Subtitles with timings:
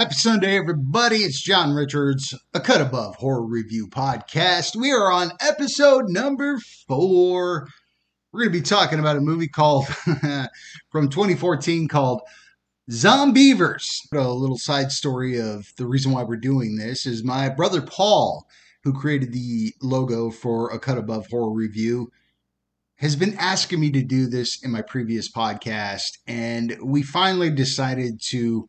[0.00, 1.16] Happy Sunday, everybody.
[1.16, 4.74] It's John Richards, a Cut Above Horror Review podcast.
[4.74, 7.68] We are on episode number four.
[8.32, 9.86] We're going to be talking about a movie called
[10.90, 12.22] from 2014 called
[12.90, 14.10] Zombeavers.
[14.14, 18.46] A little side story of the reason why we're doing this is my brother Paul,
[18.84, 22.10] who created the logo for a Cut Above Horror Review,
[22.96, 28.18] has been asking me to do this in my previous podcast, and we finally decided
[28.28, 28.66] to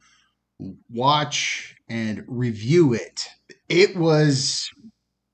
[0.89, 3.28] watch and review it.
[3.70, 4.70] It was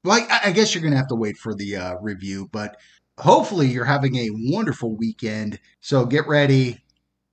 [0.03, 2.77] like I guess you're gonna have to wait for the uh, review, but
[3.20, 5.59] hopefully you're having a wonderful weekend.
[5.80, 6.84] So get ready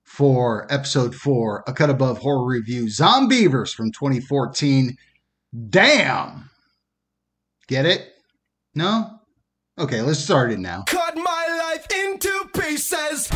[0.04, 4.96] for episode four, a cut above horror review, Zombeavers from 2014.
[5.70, 6.50] Damn.
[7.66, 8.12] Get it?
[8.74, 9.20] No?
[9.78, 10.84] Okay, let's start it now.
[10.86, 13.28] Cut my life into pieces.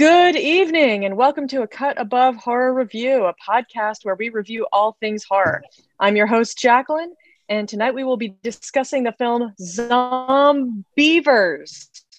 [0.00, 4.66] Good evening, and welcome to a Cut Above Horror Review, a podcast where we review
[4.72, 5.62] all things horror.
[5.98, 7.12] I'm your host, Jacqueline,
[7.50, 10.80] and tonight we will be discussing the film Zombeavers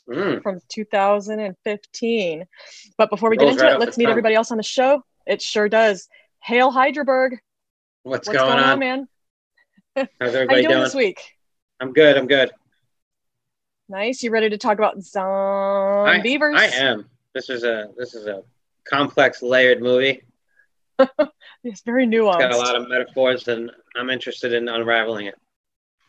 [0.08, 0.44] Mm.
[0.44, 2.46] from 2015.
[3.00, 5.04] But before we get Rolls into right it, let's meet everybody else on the show.
[5.26, 6.08] It sure does.
[6.44, 7.40] Hail Hydraberg.
[8.04, 8.78] What's, What's going, on?
[8.78, 9.08] man?
[9.96, 10.84] How's How you everybody doing doing?
[10.84, 11.20] this week?
[11.80, 12.16] I'm good.
[12.16, 12.52] I'm good.
[13.90, 14.22] Nice.
[14.22, 16.56] You ready to talk about I, Zombeavers?
[16.56, 17.08] I am.
[17.34, 18.44] This is a this is a
[18.86, 20.22] complex, layered movie.
[21.64, 22.42] It's very nuanced.
[22.42, 25.36] It's got a lot of metaphors, and I'm interested in unraveling it.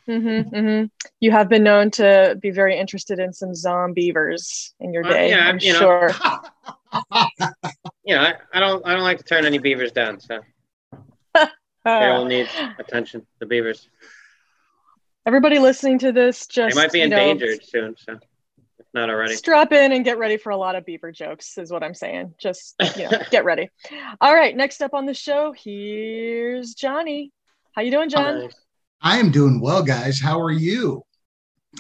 [0.08, 0.84] Mm-hmm, mm-hmm.
[1.20, 5.28] You have been known to be very interested in some zombeavers in your Well, day,
[5.28, 5.78] yeah, I'm you know.
[5.78, 6.10] sure.
[8.04, 10.40] You know, I, I don't I don't like to turn any beavers down, so
[11.34, 11.46] they
[11.84, 13.26] all Uh, need attention.
[13.38, 13.88] The beavers.
[15.26, 18.18] everybody listening to this, just They might be you know, endangered soon, so
[18.94, 19.36] not already.
[19.36, 22.34] strap in and get ready for a lot of beaver jokes, is what I'm saying.
[22.38, 23.70] Just you know, get ready.
[24.20, 27.32] All right, next up on the show, here's Johnny.
[27.72, 28.50] How you doing, John?
[29.00, 30.20] I am doing well, guys.
[30.20, 31.02] How are you?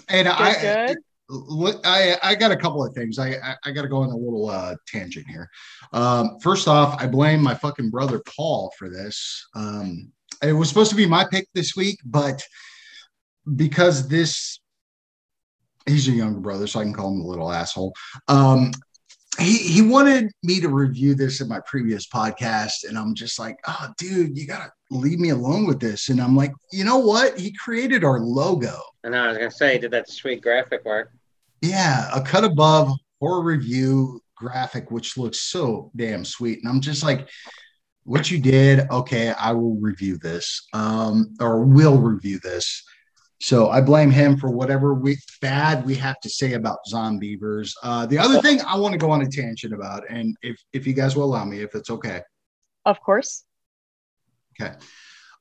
[0.08, 0.98] And Good, I, good.
[1.28, 3.18] Look, I I got a couple of things.
[3.18, 5.48] I I, I got to go on a little uh, tangent here.
[5.92, 9.46] Um, first off, I blame my fucking brother Paul for this.
[9.54, 12.42] Um, it was supposed to be my pick this week, but
[13.54, 14.60] because this
[15.86, 17.94] he's a younger brother, so I can call him a little asshole.
[18.28, 18.72] Um,
[19.38, 23.56] he he wanted me to review this in my previous podcast, and I'm just like,
[23.66, 26.10] oh, dude, you gotta leave me alone with this.
[26.10, 27.38] And I'm like, you know what?
[27.38, 28.78] He created our logo.
[29.04, 31.12] And I was gonna say, did that sweet graphic work.
[31.62, 36.58] Yeah, a cut above horror review graphic, which looks so damn sweet.
[36.60, 37.28] And I'm just like,
[38.04, 42.84] what you did, okay, I will review this, um, or will review this.
[43.42, 47.74] So I blame him for whatever we bad we have to say about zombeavers.
[47.82, 50.86] Uh, the other thing I want to go on a tangent about, and if if
[50.86, 52.20] you guys will allow me, if it's okay.
[52.84, 53.42] Of course.
[54.54, 54.74] Okay.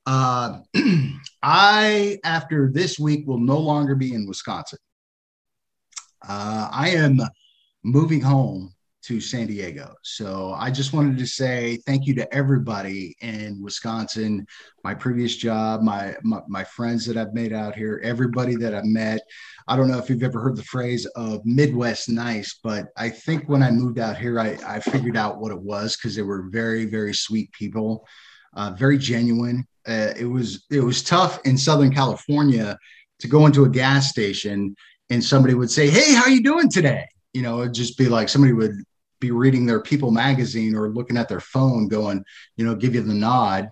[0.04, 0.58] Uh,
[1.44, 4.80] I, after this week, will no longer be in Wisconsin.
[6.28, 7.20] Uh, I am
[7.84, 9.94] moving home to San Diego.
[10.02, 14.46] So I just wanted to say thank you to everybody in Wisconsin,
[14.84, 18.84] my previous job, my, my, my friends that I've made out here, everybody that I've
[18.84, 19.20] met.
[19.68, 23.48] I don't know if you've ever heard the phrase of Midwest nice, but I think
[23.48, 26.48] when I moved out here, I, I figured out what it was because they were
[26.50, 28.06] very, very sweet people
[28.54, 29.66] uh, very genuine.
[29.86, 32.78] Uh, it was it was tough in Southern California
[33.18, 34.74] to go into a gas station
[35.10, 38.28] and somebody would say, "Hey, how you doing today?" You know, it'd just be like
[38.28, 38.76] somebody would
[39.22, 42.22] be reading their People magazine or looking at their phone, going,
[42.56, 43.70] you know, give you the nod.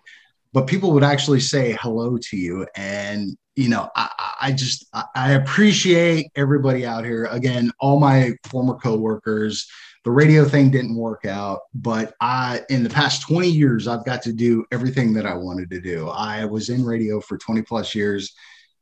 [0.54, 4.08] But people would actually say hello to you, and you know, I,
[4.40, 7.24] I- just I- I appreciate everybody out here.
[7.26, 9.68] Again, all my former coworkers,
[10.04, 14.22] the radio thing didn't work out but i in the past 20 years i've got
[14.22, 17.94] to do everything that i wanted to do i was in radio for 20 plus
[17.94, 18.32] years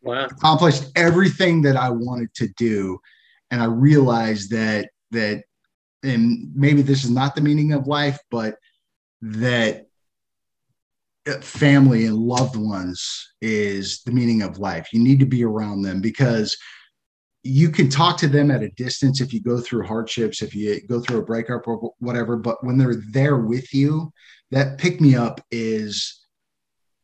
[0.00, 0.26] Wow.
[0.26, 3.00] accomplished everything that i wanted to do
[3.50, 5.42] and i realized that that
[6.02, 8.56] and maybe this is not the meaning of life but
[9.20, 9.86] that
[11.42, 16.00] family and loved ones is the meaning of life you need to be around them
[16.00, 16.56] because
[17.42, 20.80] you can talk to them at a distance if you go through hardships, if you
[20.86, 22.36] go through a breakup or whatever.
[22.36, 24.12] But when they're there with you,
[24.50, 26.26] that pick me up is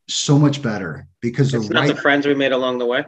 [0.08, 3.05] so much better because the It's right the friends we made along the way.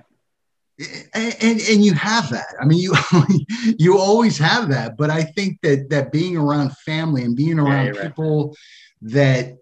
[0.78, 2.54] And, and and you have that.
[2.60, 2.94] I mean, you
[3.78, 4.96] you always have that.
[4.96, 8.02] But I think that that being around family and being around right.
[8.02, 8.56] people
[9.02, 9.56] that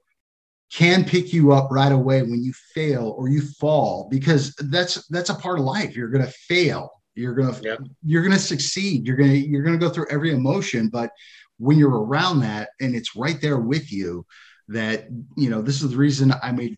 [0.73, 5.31] can pick you up right away when you fail or you fall because that's that's
[5.31, 7.81] a part of life you're going to fail You're gonna Yep.
[8.05, 9.07] you're gonna succeed.
[9.07, 11.11] You're gonna you're gonna go through every emotion, but
[11.59, 14.27] when you're around that and it's right there with you,
[14.69, 15.07] that
[15.37, 16.77] you know this is the reason I made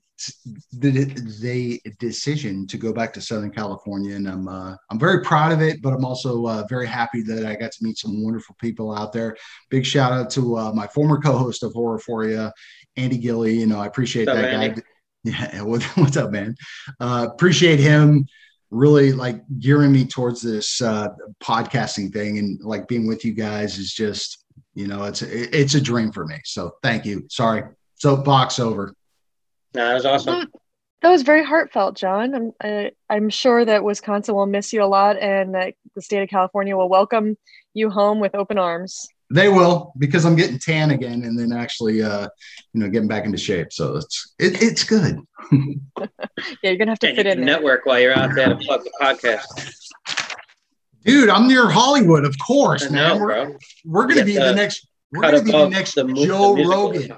[0.72, 1.04] the,
[1.40, 5.60] the decision to go back to Southern California, and I'm uh, I'm very proud of
[5.60, 8.94] it, but I'm also uh, very happy that I got to meet some wonderful people
[8.94, 9.36] out there.
[9.70, 12.50] Big shout out to uh, my former co-host of Horrorphoria,
[12.96, 13.58] Andy Gilly.
[13.58, 14.64] You know, I appreciate What's up, that guy.
[14.64, 14.82] Andy?
[15.24, 16.54] Yeah, what- what's up, man?
[17.00, 18.26] Uh, appreciate him
[18.70, 21.08] really like gearing me towards this uh,
[21.42, 25.80] podcasting thing, and like being with you guys is just you know it's it's a
[25.80, 26.36] dream for me.
[26.44, 27.26] So thank you.
[27.28, 27.64] Sorry,
[27.96, 28.94] so box over.
[29.76, 30.46] No, that was awesome.
[31.02, 32.34] That was very heartfelt, John.
[32.34, 36.23] I'm I, I'm sure that Wisconsin will miss you a lot, and that the state
[36.23, 37.37] of California will welcome
[37.75, 39.06] you home with open arms.
[39.31, 42.28] They will because I'm getting tan again, and then actually, uh,
[42.73, 43.73] you know, getting back into shape.
[43.73, 45.20] So it's it, it's good.
[46.62, 47.55] Yeah, you're gonna have to And fit in can there.
[47.56, 49.44] network while you're out there to plug the podcast.
[51.05, 53.20] Dude, I'm near Hollywood, of course, I man.
[53.20, 53.56] we're, bro.
[53.84, 54.87] we're gonna be the the next.
[55.12, 57.17] We're gonna be the next the mu- the Joe Rogan.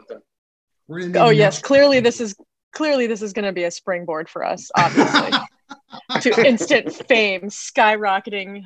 [0.86, 2.34] We're gonna be Oh the yes, clearly this is
[2.72, 5.32] clearly this is gonna be a springboard for us, obviously,
[6.20, 8.64] to instant fame, skyrocketing.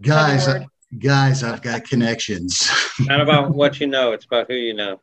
[0.00, 0.46] guys.
[0.46, 0.66] Word.
[0.98, 2.70] Guys, I've got connections.
[3.00, 5.00] Not about what you know, it's about who you know.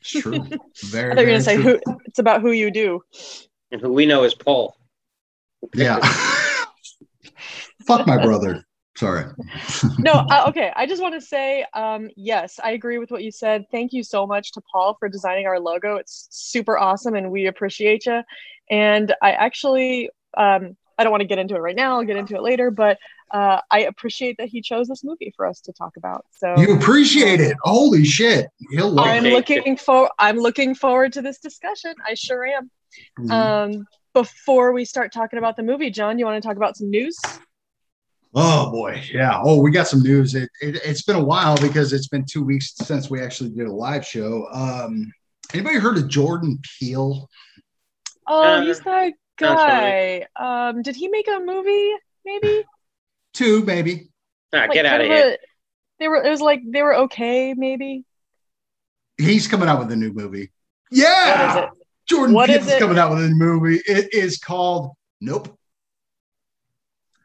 [0.00, 0.46] It's true.
[0.84, 1.12] Very.
[1.12, 1.78] I thought you were gonna say who.
[2.06, 3.02] It's about who you do.
[3.70, 4.74] And who we know is Paul.
[5.74, 5.98] Yeah.
[7.86, 8.64] Fuck my brother.
[8.98, 9.26] Sorry.
[10.00, 13.30] no uh, okay i just want to say um, yes i agree with what you
[13.30, 17.30] said thank you so much to paul for designing our logo it's super awesome and
[17.30, 18.20] we appreciate you
[18.70, 22.16] and i actually um, i don't want to get into it right now i'll get
[22.16, 22.98] into it later but
[23.30, 26.74] uh, i appreciate that he chose this movie for us to talk about so You
[26.76, 27.56] appreciate it.
[27.62, 28.48] Holy shit.
[28.70, 29.22] He'll i'm.
[29.22, 32.68] Looking for i'm looking forward to this discussion i sure am
[33.20, 33.30] Mhm.
[33.30, 36.90] um, before we start talking about the movie john you want to talk about some
[36.90, 37.16] news
[38.34, 39.40] Oh boy, yeah.
[39.42, 40.34] Oh, we got some news.
[40.34, 43.66] It, it it's been a while because it's been two weeks since we actually did
[43.66, 44.46] a live show.
[44.52, 45.10] Um,
[45.54, 47.28] anybody heard of Jordan Peele?
[48.26, 51.92] oh Uh, he's that sounds guy um, did he make a movie
[52.24, 52.64] maybe
[53.32, 54.10] Two, maybe.
[54.52, 55.30] Ah, like get out of of here.
[55.34, 55.38] a-
[55.98, 58.04] they were it was like they were okay maybe
[59.16, 60.52] He's coming out with a new movie.
[60.92, 61.70] Yeah, is it
[62.08, 62.78] Jordan What is Peele's it?
[62.78, 63.80] coming out with a new movie.
[63.86, 65.58] It is called Nope.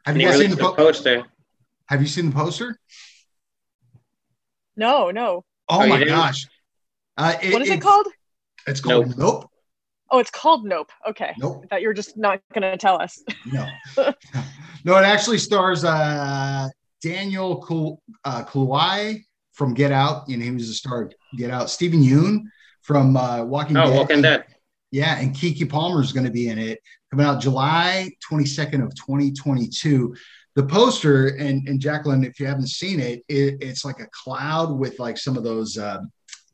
[0.05, 1.23] Have And you guys seen the a po- poster.
[1.87, 2.77] Have you seen the poster?
[4.75, 6.45] no no Oh, Oh, my gosh.
[7.15, 8.07] Uh, what is it called
[8.67, 9.17] It's called Nope.
[9.17, 9.49] Nope.
[10.11, 11.61] oh it's called nope okay Nope.
[11.63, 13.67] i thought you were just not gonna tell us No.
[14.83, 16.67] no, it actually stars uh,
[17.01, 19.23] Daniel Kul- uh, Kaluuya
[19.53, 20.27] from Get Out.
[20.27, 21.69] and he was the star of Get Out.
[21.69, 22.39] Steven Yeun
[22.81, 23.97] from uh, Walking Oh, Dead.
[23.97, 24.43] Walking Dead.
[24.91, 26.79] Yeah, and Keke Palmer is going to be in it.
[27.13, 30.15] Coming out July 22nd of 2022.
[30.55, 34.75] The poster, and, and Jacqueline, if you haven't seen it, it, it's like a cloud
[34.79, 35.99] with like some of those uh,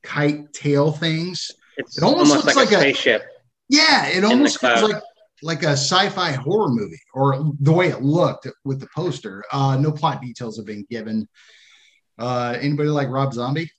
[0.03, 1.49] kite tail things.
[1.77, 3.23] It's It almost almost, looks like, like a a- spaceship.
[3.69, 5.01] Yeah, it almost feels like
[5.43, 9.41] like a sci-fi horror movie, or the way it looked with the poster.
[9.53, 11.25] Uh, no plot details have been given.
[12.17, 13.71] Uh, anybody like Rob Zombie?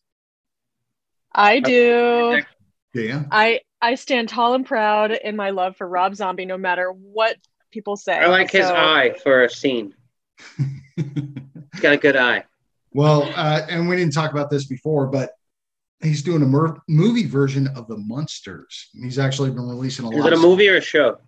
[1.34, 2.40] i do
[2.94, 3.24] Yeah.
[3.30, 7.36] i i stand tall and proud in my love for rob zombie no matter what
[7.70, 9.94] people say I like his eye for a scene.
[10.96, 12.44] He's got a good eye.
[12.92, 15.30] well, uh, and we didn't talk about this before, but
[16.02, 18.88] he's doing a mer- movie version of the Munsters.
[19.00, 20.20] He's actually been releasing a Is lot.
[20.20, 21.18] Is it a of movie or a show?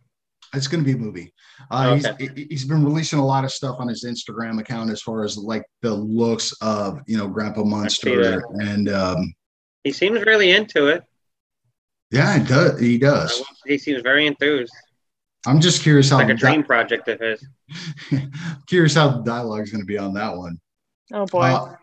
[0.55, 1.33] It's going to be a movie.
[1.71, 2.29] Uh, Okay.
[2.35, 5.39] he's, he's been releasing a lot of stuff on his Instagram account as far as
[5.39, 9.33] like the looks of you know Grandpa Munster and um,
[9.85, 11.05] He seems really into it.
[12.13, 13.43] Yeah, it does, he does.
[13.67, 14.73] He seems very enthused.
[15.47, 17.45] I'm just curious how Like a the dream project of his.
[18.67, 20.61] curious how the dialogue is going to be on that one.
[21.13, 21.75] oh boy Uh,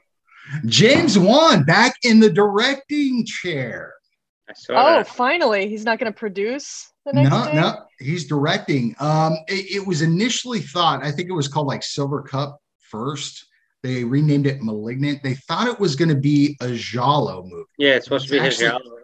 [0.66, 3.94] James Wan back in the directing chair.
[4.50, 5.08] I saw oh that.
[5.08, 8.96] finally he's not gonna produce the next No, thing no, he's directing.
[9.00, 13.46] Um, it, it was initially thought, I think it was called like Silver Cup first.
[13.84, 15.22] They renamed it Malignant.
[15.24, 17.64] They thought it was going to be a giallo movie.
[17.78, 18.99] Yeah, it's supposed to be It's his actually- genre,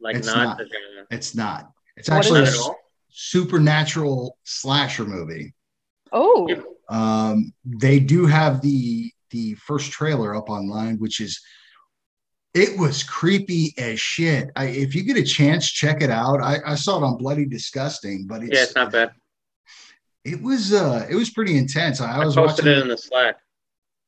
[0.00, 0.58] like it's not, not.
[0.58, 1.06] the genre.
[1.10, 1.70] It's not.
[1.96, 2.54] It's What is actually a Not it?
[2.54, 2.76] at s- all.
[3.10, 5.54] supernatural slasher movie.
[6.12, 6.48] oh
[6.88, 11.40] Um, they do have the the first trailer up online, which is
[12.52, 14.50] it was creepy as shit.
[14.56, 16.42] I, if you get a chance, check it out.
[16.42, 19.12] I, I saw it on Bloody Disgusting, but it's, Yeah, it's not bad.
[20.24, 22.00] it was uh it was pretty intense.
[22.00, 23.36] I, I was posted watching it in the Slack.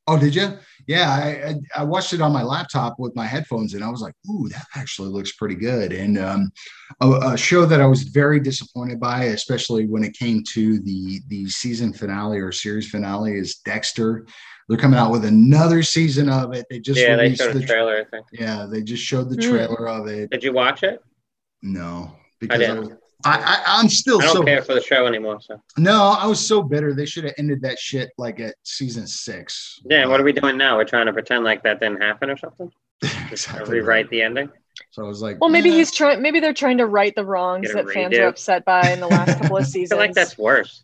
[0.05, 0.57] Oh, did you?
[0.85, 4.01] Yeah, I, I, I watched it on my laptop with my headphones, and I was
[4.01, 6.51] like, "Ooh, that actually looks pretty good." And um,
[6.99, 11.21] a, a show that I was very disappointed by, especially when it came to the
[11.29, 14.27] the season finale or series finale, is Dexter.
[14.67, 16.65] They're coming out with another season of it.
[16.69, 17.97] They just yeah, they released showed a the trailer.
[17.97, 18.25] I think.
[18.33, 19.41] yeah, they just showed the Hmm.
[19.41, 20.31] trailer of it.
[20.31, 21.01] Did you watch it?
[21.61, 22.99] No, because I didn't.
[23.25, 25.39] I, I, I'm still I don't so care for the show anymore.
[25.41, 26.93] So no, I was so bitter.
[26.93, 29.79] They should have ended that shit like at season six.
[29.89, 30.75] yeah, what are we doing now?
[30.77, 32.71] We're trying to pretend like that didn't happen or something.
[33.01, 34.49] Just exactly rewrite the ending.
[34.91, 35.73] So I was like, Well, maybe eh.
[35.75, 36.21] he's trying.
[36.21, 38.23] Maybe they're trying to right the wrongs Get a that fans redo.
[38.23, 39.89] are upset by in the last couple of I seasons.
[39.91, 40.83] feel like that's worse.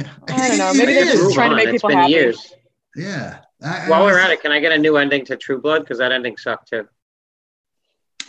[0.00, 0.72] I don't know.
[0.74, 1.56] Maybe they're just Move trying to on.
[1.56, 2.12] make It's people been happy.
[2.12, 2.52] years.
[2.96, 3.38] Yeah.
[3.62, 5.80] I, While I, we're at it, can I get a new ending to True Blood?
[5.80, 6.86] Because that ending sucked too.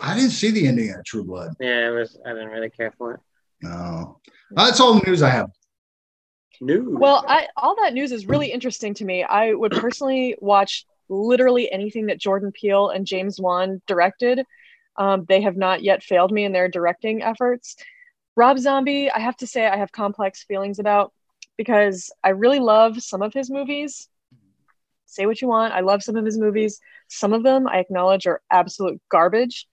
[0.02, 1.54] I didn't see the ending of True Blood.
[1.60, 2.18] Yeah, it was.
[2.26, 3.20] I didn't really care for it.
[3.62, 4.20] No,
[4.52, 5.50] that's all the news I have.
[6.62, 6.98] New.
[7.00, 9.24] Well, I, all that news is really interesting to me.
[9.24, 14.44] I would personally watch literally anything that Jordan Peele and James Wan directed.
[14.98, 17.78] Um, they have not yet failed me in their directing efforts.
[18.36, 21.14] Rob Zombie, I have to say, I have complex feelings about
[21.58, 24.08] because I really love some of his movies.
[25.06, 25.74] Say what you want.
[25.74, 26.80] I love some of his movies.
[27.08, 29.68] Some of them I acknowledge are absolute garbage.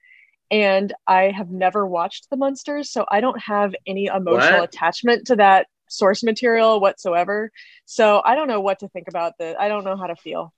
[0.51, 4.69] And I have never watched The Munsters, so I don't have any emotional What?
[4.75, 7.51] attachment to that source material whatsoever.
[7.85, 9.61] So I don't know what to think about the.
[9.61, 10.53] I don't know how to feel.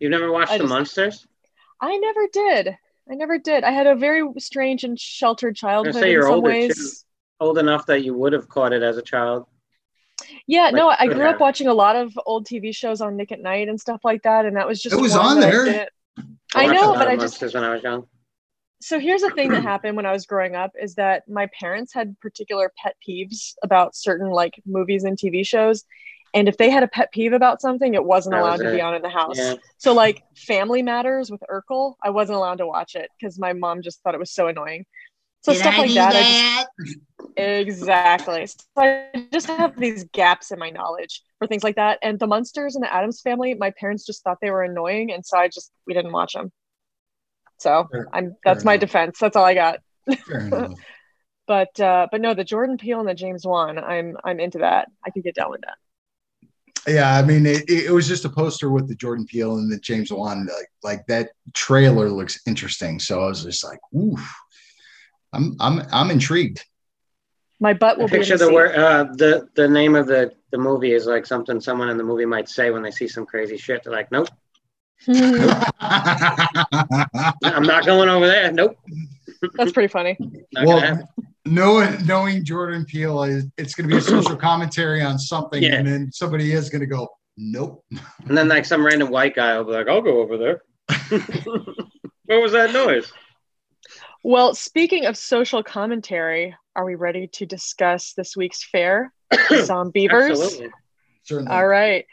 [0.00, 1.26] You've never watched I The just- Munsters?
[1.80, 2.76] I never did.
[3.10, 3.62] I never did.
[3.62, 6.74] I had a very strange and sheltered childhood say you're some older, ways.
[6.74, 7.44] too.
[7.44, 9.46] Old enough that you would have caught it as a child.
[10.46, 13.30] Yeah, no, I could grew up watching a lot of old TV shows on Nick
[13.32, 15.88] at Night and stuff like that, and that was just It was on there.
[16.54, 18.06] I, I know, but I just when I was young.
[18.86, 21.92] So here's the thing that happened when I was growing up is that my parents
[21.92, 25.84] had particular pet peeves about certain like movies and TV shows.
[26.32, 28.76] And if they had a pet peeve about something, it wasn't That allowed was to
[28.76, 29.38] be on in the house.
[29.38, 29.54] Yeah.
[29.78, 33.82] So like Family Matters with Urkel, I wasn't allowed to watch it because my mom
[33.82, 34.86] just thought it was so annoying.
[35.42, 36.98] So Did stuff I like do that, I just
[37.36, 38.46] exactly.
[38.46, 41.98] So I just have these gaps in my knowledge for things like that.
[42.02, 45.26] And the Munsters and the Addams Family, my parents just thought they were annoying, and
[45.26, 46.52] so I just we didn't watch them.
[47.58, 48.80] So Fair- I'm that's my enough.
[48.80, 49.18] defense.
[49.18, 49.80] That's all I got.
[51.46, 54.88] But uh, but no, the Jordan Peele and the James Wan, I'm I'm into that.
[55.04, 56.92] I could get down with that.
[56.92, 59.78] Yeah, I mean, it, it was just a poster with the Jordan Peele and the
[59.78, 60.46] James Wan.
[60.46, 63.00] Like, like that trailer looks interesting.
[63.00, 64.34] So I was just like, oof.
[65.32, 66.64] I'm, I'm, I'm intrigued.
[67.58, 68.76] My butt I will be in picture the the word.
[68.76, 72.26] Uh, the the name of the the movie is like something someone in the movie
[72.26, 73.82] might say when they see some crazy shit.
[73.82, 74.28] They're like, "Nope,
[75.08, 75.16] I'm
[77.62, 78.52] not going over there.
[78.52, 78.76] Nope,
[79.54, 80.16] That's pretty funny.
[80.64, 81.08] well,
[81.44, 85.74] knowing knowing Jordan Peele is it's going to be a social commentary on something, Yeah.
[85.76, 87.84] and then somebody is going to go, nope.
[88.26, 90.62] And then like some random white guy will be like, "I'll go over there."
[92.24, 93.12] what was that noise?
[94.22, 99.12] Well, speaking of social commentary, are we ready to discuss this week's fair?
[99.32, 100.30] Zombeavers.
[100.30, 100.70] Absolutely.
[101.24, 101.52] Certainly.
[101.52, 102.06] All right.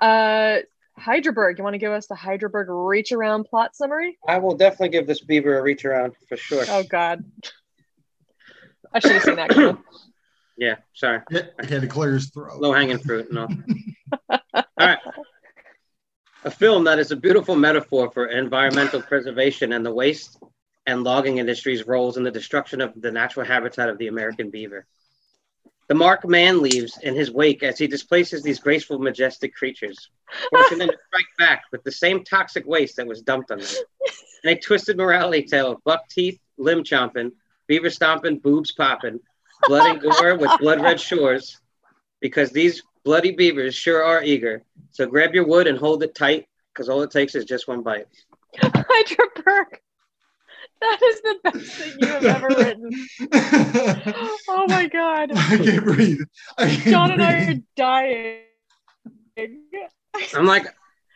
[0.00, 0.58] Uh
[0.98, 4.18] Hydraberg, you want to give us the Hydraberg reach around plot summary?
[4.26, 6.64] I will definitely give this beaver a reach around for sure.
[6.68, 7.24] Oh God.
[8.92, 9.78] I should have seen that coming.
[10.56, 11.20] Yeah, sorry.
[11.32, 12.60] Yeah, he had to clear his throat.
[12.60, 13.48] low hanging fruit and all.
[14.54, 14.98] all right.
[16.44, 20.38] A film that is a beautiful metaphor for environmental preservation and the waste
[20.86, 24.86] and logging industry's roles in the destruction of the natural habitat of the American beaver.
[25.88, 30.10] The mark man leaves in his wake as he displaces these graceful, majestic creatures,
[30.50, 33.68] forcing them to strike back with the same toxic waste that was dumped on them.
[34.44, 37.32] In a twisted morality tale of buck teeth, limb chomping,
[37.66, 39.20] beaver stomping, boobs popping,
[39.66, 41.60] blood and gore with blood red shores,
[42.20, 44.62] because these bloody beavers sure are eager.
[44.92, 47.82] So grab your wood and hold it tight, because all it takes is just one
[47.82, 48.06] bite.
[48.56, 49.80] Hydraberg.
[50.80, 52.90] That is the best thing you have ever written.
[54.48, 55.30] Oh my God.
[55.34, 56.20] I can't breathe.
[56.58, 57.62] I can't John and I are breathe.
[57.76, 58.40] dying.
[60.34, 60.66] I'm like,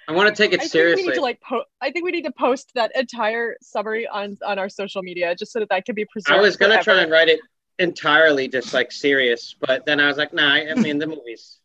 [0.09, 1.07] I want to take it I think we seriously.
[1.09, 4.59] need to like po- I think we need to post that entire summary on on
[4.59, 6.39] our social media just so that that can be preserved.
[6.39, 7.41] I was gonna try and write it
[7.79, 10.55] entirely just like serious, but then I was like, nah.
[10.55, 11.59] I mean, the movie's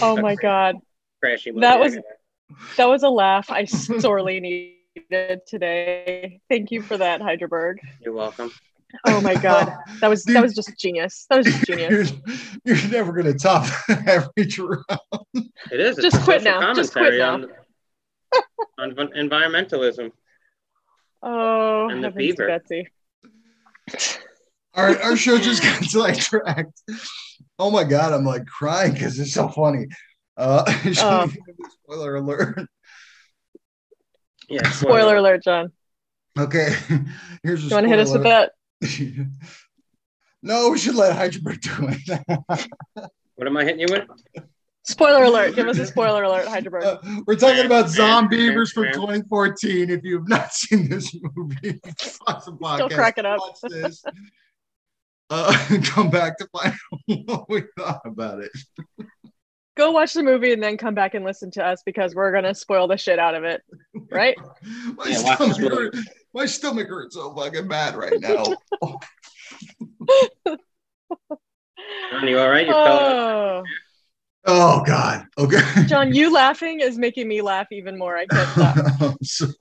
[0.00, 0.76] Oh my god,
[1.22, 1.50] trashy.
[1.50, 1.60] Movie.
[1.62, 1.98] That was-
[2.76, 4.40] that was a laugh I sorely
[5.10, 6.40] needed today.
[6.48, 7.76] Thank you for that, Hydraberg.
[8.00, 8.50] You're welcome.
[9.06, 11.26] Oh my god, that was that was just genius.
[11.30, 12.12] That was just genius.
[12.64, 14.80] You're, you're never going to top average round.
[15.70, 15.98] It is.
[15.98, 16.74] It's Just a quit now.
[16.74, 17.22] Just quit commentary
[18.78, 20.10] On, on environmentalism.
[21.22, 22.46] Oh, And the beaver.
[22.48, 22.88] Betsy.
[24.74, 26.82] Our, our show just got sidetracked.
[27.58, 29.86] Oh my God, I'm like crying because it's so funny.
[30.36, 30.64] Uh,
[30.98, 31.30] Oh.
[31.84, 32.58] spoiler alert.
[34.50, 34.68] Yeah.
[34.72, 35.72] Spoiler alert, John.
[36.38, 36.74] Okay,
[37.42, 38.52] here's a You want to hit us with that?
[40.42, 43.10] no, we should let Heidelberg do it.
[43.36, 44.04] What am I hitting you with?
[44.84, 45.54] Spoiler alert.
[45.54, 46.84] Give us a spoiler alert, Heidelberg.
[46.84, 49.90] Uh, we're talking about Zombeavers from 2014.
[49.90, 51.80] If you have not seen this movie,
[52.26, 53.38] pause the podcast, Still cracking up.
[53.38, 54.02] watch this.
[55.28, 58.50] Uh, come back to find out what we thought about it.
[59.80, 62.54] Go watch the movie and then come back and listen to us because we're gonna
[62.54, 63.62] spoil the shit out of it.
[64.12, 64.36] Right?
[64.94, 65.74] My, Yeah, watch this stomach movie.
[65.74, 65.96] hurt,
[66.34, 68.44] my stomach hurts so fucking bad right now.
[72.10, 72.66] John, you all right?
[72.66, 72.98] You fell.
[73.00, 73.62] Oh,
[74.44, 75.24] oh God.
[75.38, 75.62] Okay.
[75.86, 78.18] John, you laughing is making me laugh even more.
[78.18, 78.76] I can't stop.
[79.00, 79.54] I'm sorry.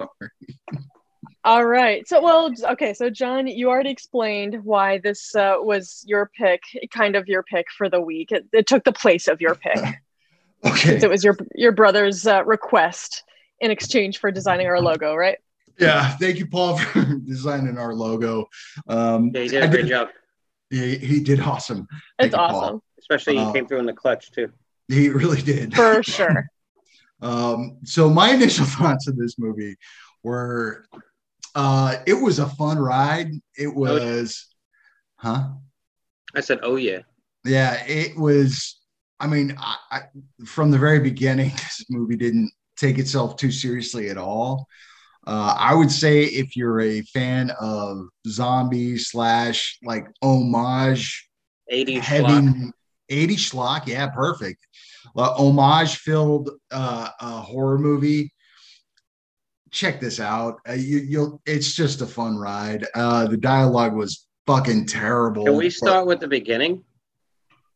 [1.46, 2.06] All right.
[2.10, 2.94] So, well, okay.
[2.94, 6.62] So, John, you already explained why this uh, was your pick,
[6.92, 8.34] kind of your pick for the week.
[8.34, 9.80] It, it took the place of your pick.
[10.66, 10.98] Okay.
[10.98, 13.24] It was your your brother's uh, request
[13.60, 15.38] in exchange for designing our logo, right?
[15.80, 16.10] Yeah.
[16.18, 18.48] Thank you, Paul, for designing our logo.
[18.88, 20.10] Um, Yeah, you did a great job.
[20.70, 21.88] He, he did awesome.
[22.20, 22.56] Thank It's you, Paul.
[22.64, 24.52] awesome Especially you Uh, came through in the clutch too.
[24.88, 25.74] He really did.
[25.74, 26.50] for sure.
[27.22, 29.76] Um, so my initial thoughts of this movie
[30.24, 30.86] were
[31.54, 33.32] uh it was a fun ride.
[33.58, 34.48] It was
[35.18, 35.50] huh?
[36.34, 37.00] I said, "Oh yeah."
[37.44, 38.79] Yeah, it was
[39.20, 40.02] I mean, I, I
[40.46, 44.68] from the very beginning, this movie didn't take itself too seriously at all.
[45.28, 51.30] Uh, I would say if you're a fan of zombie slash like homage
[51.70, 52.72] 80 heavy schlock.
[53.10, 54.66] 80 schlock yeah perfect
[55.16, 58.32] uh, homage filled uh, uh horror movie
[59.72, 64.26] check this out uh, you, you'll it's just a fun ride uh the dialogue was
[64.48, 66.84] fucking terrible Can we but- start with the beginning?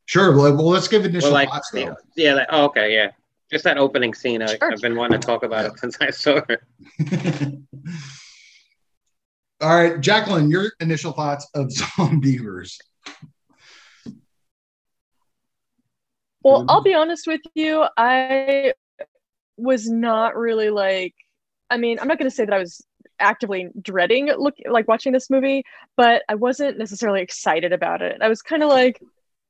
[0.06, 2.94] Sure well, well let's give initial Well, like, thoughts yeah, though yeah like, oh, okay,
[2.94, 3.12] yeah.
[3.52, 4.42] Just that opening scene.
[4.42, 4.72] I, Sure.
[4.72, 6.62] I've been wanting to talk about it since I saw it.
[9.62, 11.68] all right jacqueline your initial thoughts of
[11.98, 12.78] zombeavers
[16.44, 17.86] Well, I'll be honest with you.
[17.96, 18.74] I
[19.58, 21.16] was not really like,
[21.70, 22.86] I mean, I'm not going to say that I was
[23.20, 25.64] actively dreading look like watching this movie,
[25.96, 28.18] but I wasn't necessarily excited about it.
[28.22, 29.02] I was kind of like,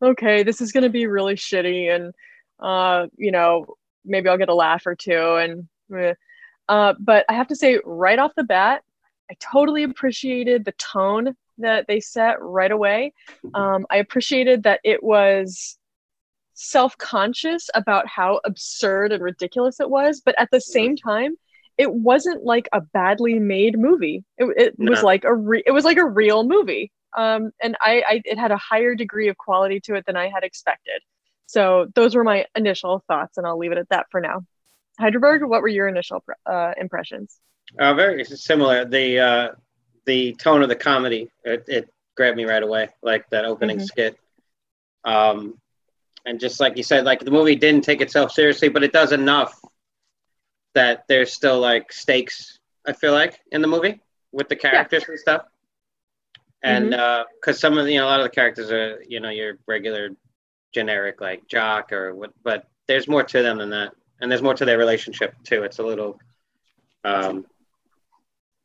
[0.04, 2.14] okay, this is going to be really shitty, and
[2.60, 3.66] uh, you know,
[4.06, 6.14] maybe I'll get a laugh or two, and eh.
[6.70, 8.84] uh, but I have to say, right off the bat,
[9.32, 13.14] I totally appreciated the tone that they set right away.
[13.54, 15.78] Um, I appreciated that it was
[16.54, 21.36] self-conscious about how absurd and ridiculous it was but at the same time
[21.78, 25.84] it wasn't like a badly made movie it, it was like a re- it was
[25.84, 29.80] like a real movie um and I, I it had a higher degree of quality
[29.82, 31.02] to it than i had expected
[31.46, 34.46] so those were my initial thoughts and i'll leave it at that for now
[35.00, 37.40] heidelberg what were your initial uh, impressions
[37.80, 38.86] Uh, very similar.
[38.86, 39.48] The uh,
[40.06, 43.86] the tone of the comedy it, it grabbed me right away, like that opening Mhm.
[43.86, 44.18] skit.
[45.04, 45.60] Um,
[46.26, 49.12] and just like you said, like the movie didn't take itself seriously, but it does
[49.12, 49.54] enough
[50.76, 52.60] that there's still like stakes.
[52.88, 54.00] I feel like in the movie
[54.32, 55.44] with the characters and stuff.
[56.64, 56.92] And
[57.40, 59.58] because some of the, you know, a lot of the characters are, you know, your
[59.68, 60.10] regular
[60.74, 64.54] generic like jock or what, but there's more to them than that, and there's more
[64.54, 65.64] to their relationship too.
[65.64, 66.20] It's a little,
[67.04, 67.46] um,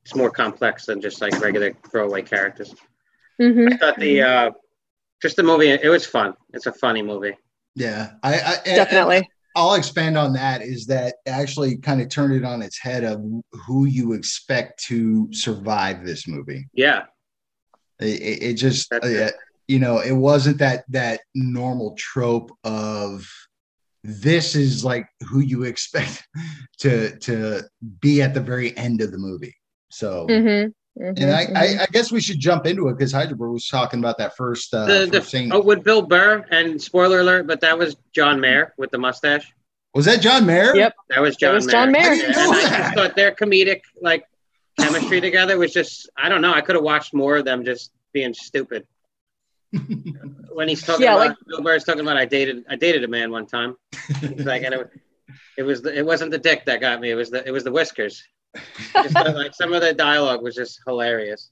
[0.04, 2.74] it's more complex than just like regular throwaway characters.
[3.40, 3.72] mm-hmm.
[3.72, 4.50] I thought the, uh,
[5.20, 6.34] just the movie, it was fun.
[6.54, 7.36] It's a funny movie.
[7.74, 12.32] yeah i, I and- definitely I'll expand on that is that actually kind of turned
[12.32, 13.20] it on its head of
[13.66, 16.68] who you expect to survive this movie.
[16.74, 17.06] Yeah,
[18.00, 19.34] It, it, it just, uh, it.
[19.66, 23.28] you know, it wasn't that that normal trope of
[24.04, 26.26] this is like who you expect
[26.78, 27.62] to to
[28.00, 29.54] be at the very end of the movie.
[29.90, 30.70] So, mm-hmm.
[31.02, 34.18] and I, I, I guess we should jump into it because Heidelberg was talking about
[34.18, 34.72] that first.
[34.72, 35.52] Uh, the, first the, scene.
[35.52, 39.52] oh, with Bill Burr and spoiler alert, but that was John Mayer with the mustache.
[39.94, 40.74] was that John Mayer?
[40.74, 40.94] Yep.
[41.10, 41.54] That was John.
[41.54, 42.10] was John Mayer.
[42.10, 44.24] I didn't Yeah, know and I just thought their comedic like
[44.78, 46.52] chemistry together was just I don't know.
[46.54, 48.86] I could have watched more of them just being stupid.
[50.52, 53.08] When he's talking Yeah, about like- Bill Burr's talking about I dated I dated a
[53.08, 53.76] man one time.
[54.20, 54.90] He's like and it,
[55.56, 57.10] it was the, it wasn't the dick that got me.
[57.10, 58.22] It was the it was the whiskers.
[58.94, 61.50] Just thought, like some of the dialogue was just hilarious.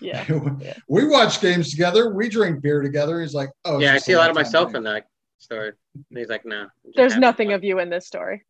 [0.00, 0.24] yeah
[0.88, 2.12] we watch games together.
[2.12, 3.20] We drink beer together.
[3.22, 4.78] He's like, oh, Yeah, I see a lot of myself thing.
[4.78, 5.06] in that
[5.38, 5.72] story.
[5.94, 6.66] And he's like, no.
[6.96, 8.42] There's nothing of you in this story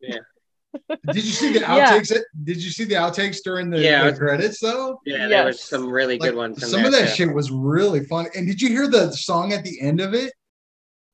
[1.11, 1.97] Did you see the Yeah.
[1.99, 2.11] outtakes?
[2.43, 4.99] Did you see the outtakes during the, Yeah, the was- credits though?
[5.05, 6.61] Yeah, there was some really Like, good ones.
[6.61, 7.15] Some there, of that too.
[7.27, 8.27] shit was really fun.
[8.35, 10.33] And did you hear the song at the end of it?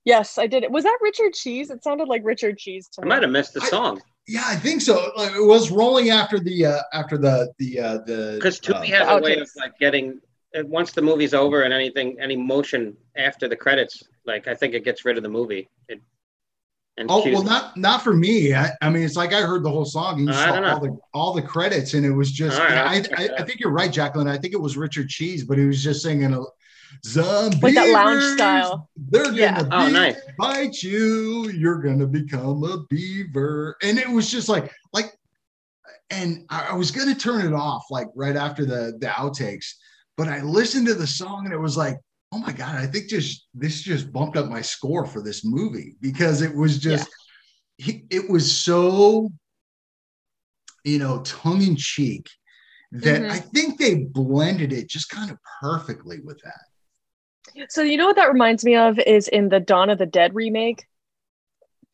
[0.04, 3.10] yes i did was that richard cheese it sounded like richard cheese to I me
[3.10, 4.02] might have missed the I- song.
[4.28, 5.12] Yeah, I think so.
[5.18, 8.98] Like, it was rolling after the uh, after the the uh, the Because Tubi uh,
[9.00, 10.20] has a way of like getting
[10.58, 14.74] uh, once the movie's over and anything any motion after the credits, like I think
[14.76, 15.68] it gets rid of the movie.
[15.90, 16.00] It,
[16.98, 18.54] and Oh cues- well, not not for me.
[18.54, 20.80] I, I mean, it's like I heard the whole song and you I saw all
[20.80, 22.60] the all the credits, and it was just.
[22.60, 23.48] All right, I, I'll I, it I out.
[23.48, 24.28] think you're right, Jacqueline.
[24.28, 26.44] I think it was Richard Cheese, but he was just singing a
[27.06, 27.58] zombie.
[27.62, 28.90] Like that lounge style.
[28.98, 29.64] They're gonna Yeah.
[29.72, 30.18] Oh, nice.
[30.38, 31.50] bite you.
[31.50, 35.14] You're gonna become a beaver, and it was just like like.
[36.10, 39.68] And I, I was gonna turn it off like right after the the outtakes,
[40.18, 41.98] but I listened to the song and it was like,
[42.32, 45.96] oh my god, I think just this just bumped up my score for this movie
[46.02, 47.10] because it was just
[47.78, 49.30] he, it was so
[50.84, 52.30] you know tongue in cheek
[52.92, 53.32] that Mhm.
[53.32, 57.70] I think they blended it just kind of perfectly with that.
[57.70, 60.34] So you know what that reminds me of is in the Dawn of the Dead
[60.34, 60.86] remake.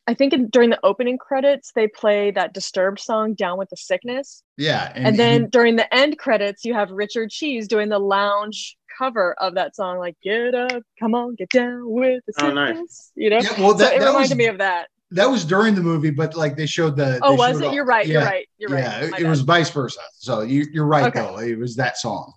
[0.06, 3.76] I think in, during the opening credits they play that Disturbed song "Down with the
[3.76, 8.76] Sickness," Yeah, and, then during the end credits you have Richard Cheese doing the lounge
[8.98, 13.12] cover of that song, like "Get up, come on, get down with the Oh, nice.
[13.14, 14.88] You know, yeah, well, so that, it that reminded was me of that.
[15.12, 17.18] that was during the movie, but like they showed the.
[17.22, 17.66] Oh, was it?
[17.66, 18.06] all- You're right.
[18.06, 18.48] You're right.
[18.58, 18.82] You're right.
[18.82, 19.30] Yeah, My it bad.
[19.30, 20.00] was vice versa.
[20.14, 21.20] So you, you're right Okay.
[21.20, 21.38] though.
[21.38, 22.32] It was that song.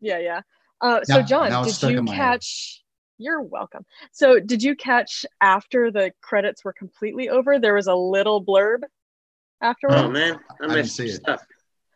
[0.00, 0.40] Yeah, yeah.
[0.80, 2.22] Uh, so Now- John, now did you in my head.
[2.40, 2.82] catch?
[3.20, 3.84] You're welcome.
[4.12, 7.58] So did you catch after the credits were completely over?
[7.58, 8.82] There was a little blurb
[9.60, 10.00] afterwards.
[10.02, 11.14] oh man, I didn't missed see it.
[11.16, 11.42] stuff.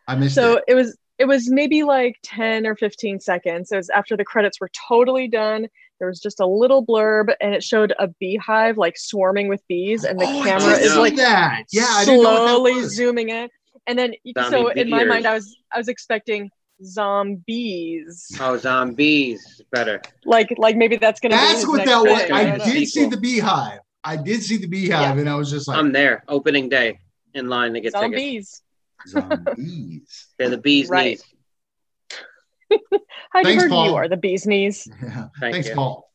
[0.08, 0.64] I missed so it.
[0.68, 4.60] it was it was maybe like 10 or 15 seconds it was after the credits
[4.60, 5.68] were totally done
[6.00, 10.02] there was just a little blurb and it showed a beehive like swarming with bees
[10.02, 11.62] and the Oh, camera did is like that.
[11.70, 13.48] Yeah, I didn't know what that slowly zooming in
[13.86, 15.08] and then Zombie so in my beers.
[15.12, 16.50] mind i was i was expecting
[16.84, 20.00] zombies Oh, zombies better.
[20.24, 22.22] like like maybe that's gonna be That's what that was.
[22.22, 22.32] thing.
[22.32, 23.78] I did see the beehive.
[24.04, 26.98] I did see the beehive, and I was just like, I'm there, opening day,
[27.34, 28.62] in line to get tickets.
[29.08, 30.26] Zombies zombies.
[30.38, 31.18] They're the bees Right.
[31.18, 32.20] knees.
[33.34, 33.86] i've Thanks, heard Paul.
[33.86, 35.28] you are the bee's knees Yeah.
[35.40, 35.74] Thank Thanks, you.
[35.74, 36.10] Paul.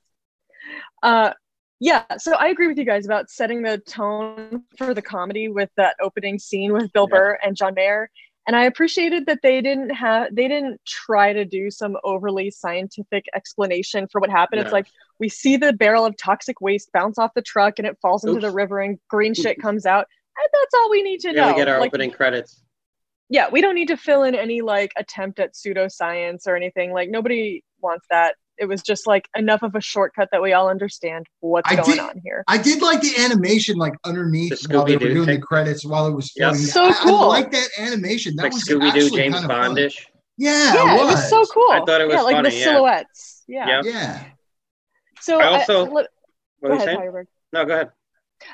[1.04, 1.34] Uh,
[1.80, 5.70] yeah, so I agree with you guys about setting the tone for the comedy with
[5.78, 7.18] that opening scene with Bill Yeah.
[7.18, 8.10] Burr and John Mayer.
[8.48, 13.26] And I appreciated that they didn't have they didn't try to do some overly scientific
[13.36, 14.62] explanation for what happened.
[14.62, 14.88] It's like
[15.20, 18.40] we see the barrel of toxic waste bounce off the truck and it falls into
[18.40, 20.08] the river and green shit comes out.
[20.40, 21.48] And that's all we need to Yeah, know.
[21.50, 22.64] we get our Like, opening credits.
[23.30, 26.92] Yeah, we don't need to fill in any like attempt at pseudoscience or anything.
[26.94, 28.36] Like nobody wants that.
[28.60, 31.90] It was just like enough of a shortcut that we all understand what's I going
[31.92, 32.44] did- on here.
[32.48, 35.86] I did like the animation, like underneath The while they were Scooby-Doo doing the credits
[35.86, 36.50] while it was Yeah.
[36.50, 36.66] floating.
[36.66, 37.16] So I, cool.
[37.20, 38.36] I like that animation.
[38.36, 39.76] That like was Scooby Doo, actually James kind of fun.
[39.76, 40.06] Bondish.
[40.40, 41.16] Yeah, yeah, it it was.
[41.16, 41.70] was so cool.
[41.72, 42.64] I thought it was yeah, like the yeah.
[42.64, 43.44] silhouettes.
[43.48, 43.68] Yeah.
[43.68, 43.82] Yeah.
[43.84, 44.24] Yeah.
[45.22, 46.08] So I also- let-
[46.60, 47.26] What go you ahead, saying?
[47.54, 47.92] No, go ahead.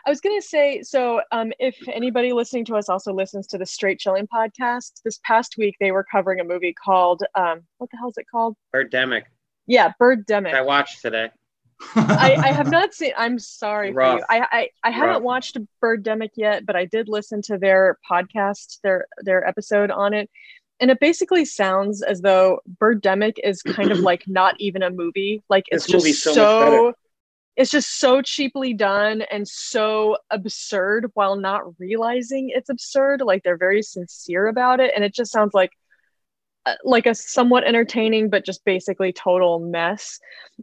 [0.05, 3.65] I was gonna say, so um, if anybody listening to us also listens to the
[3.65, 7.97] Straight Chilling podcast, this past week they were covering a movie called um, what the
[7.97, 8.55] hell is it called?
[8.73, 9.23] Birdemic.
[9.67, 10.53] Yeah, Birdemic.
[10.53, 11.29] I watched today.
[11.95, 13.11] I, I have not seen.
[13.17, 14.23] I'm sorry for you.
[14.29, 15.21] I I, I haven't Rough.
[15.23, 20.29] watched Birdemic yet, but I did listen to their podcast, their their episode on it,
[20.79, 25.41] and it basically sounds as though Birdemic is kind of like not even a movie.
[25.49, 26.41] Like it's This just so so.
[26.41, 26.93] much better.
[27.55, 33.21] It's just so cheaply done and so absurd while not realizing it's absurd.
[33.21, 35.71] Like they're very sincere about it, and it just sounds like
[36.65, 40.17] uh, like a somewhat entertaining but just basically total mess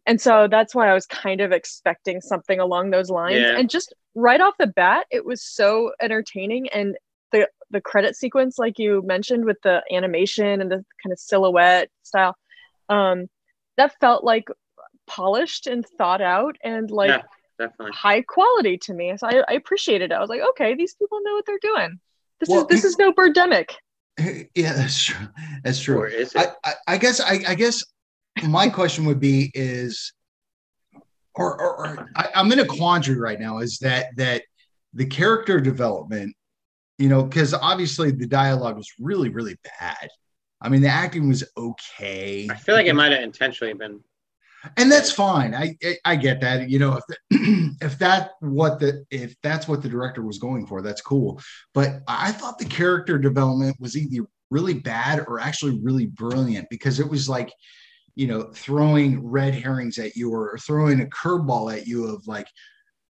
[0.07, 3.59] and so that's why i was kind of expecting something along those lines Yeah.
[3.59, 6.96] and just right off the bat it was so entertaining and
[7.33, 11.90] the the credit sequence like you mentioned with the animation and the kind of silhouette
[12.03, 12.35] style
[12.88, 13.26] um
[13.76, 14.44] that felt like
[15.10, 17.22] polished and thought out and like yeah,
[17.58, 17.92] definitely.
[17.92, 21.18] high quality to me so I, I appreciated it i was like okay these people
[21.22, 21.98] know what they're doing
[22.38, 23.70] this Well, is this you- is no birdemic
[24.54, 25.26] yeah, that's true.
[25.64, 25.98] That's true.
[25.98, 26.50] Or is it?
[26.64, 27.82] I, I, I guess I, I guess
[28.44, 30.12] my question would be is
[31.34, 34.42] or, or, or I, I'm in a quandary right now is that that
[34.92, 36.34] the character development,
[36.98, 40.08] you know, because obviously the dialogue was really, really bad.
[40.60, 42.48] I mean, the acting was okay.
[42.50, 44.00] I feel like it might have intentionally been.
[44.76, 45.54] And that's fine.
[45.54, 46.68] I, I I get that.
[46.68, 50.66] You know, if the, if that what the if that's what the director was going
[50.66, 51.40] for, that's cool.
[51.74, 57.00] But I thought the character development was either really bad or actually really brilliant because
[57.00, 57.52] it was like,
[58.16, 62.48] you know, throwing red herrings at you or throwing a curveball at you of like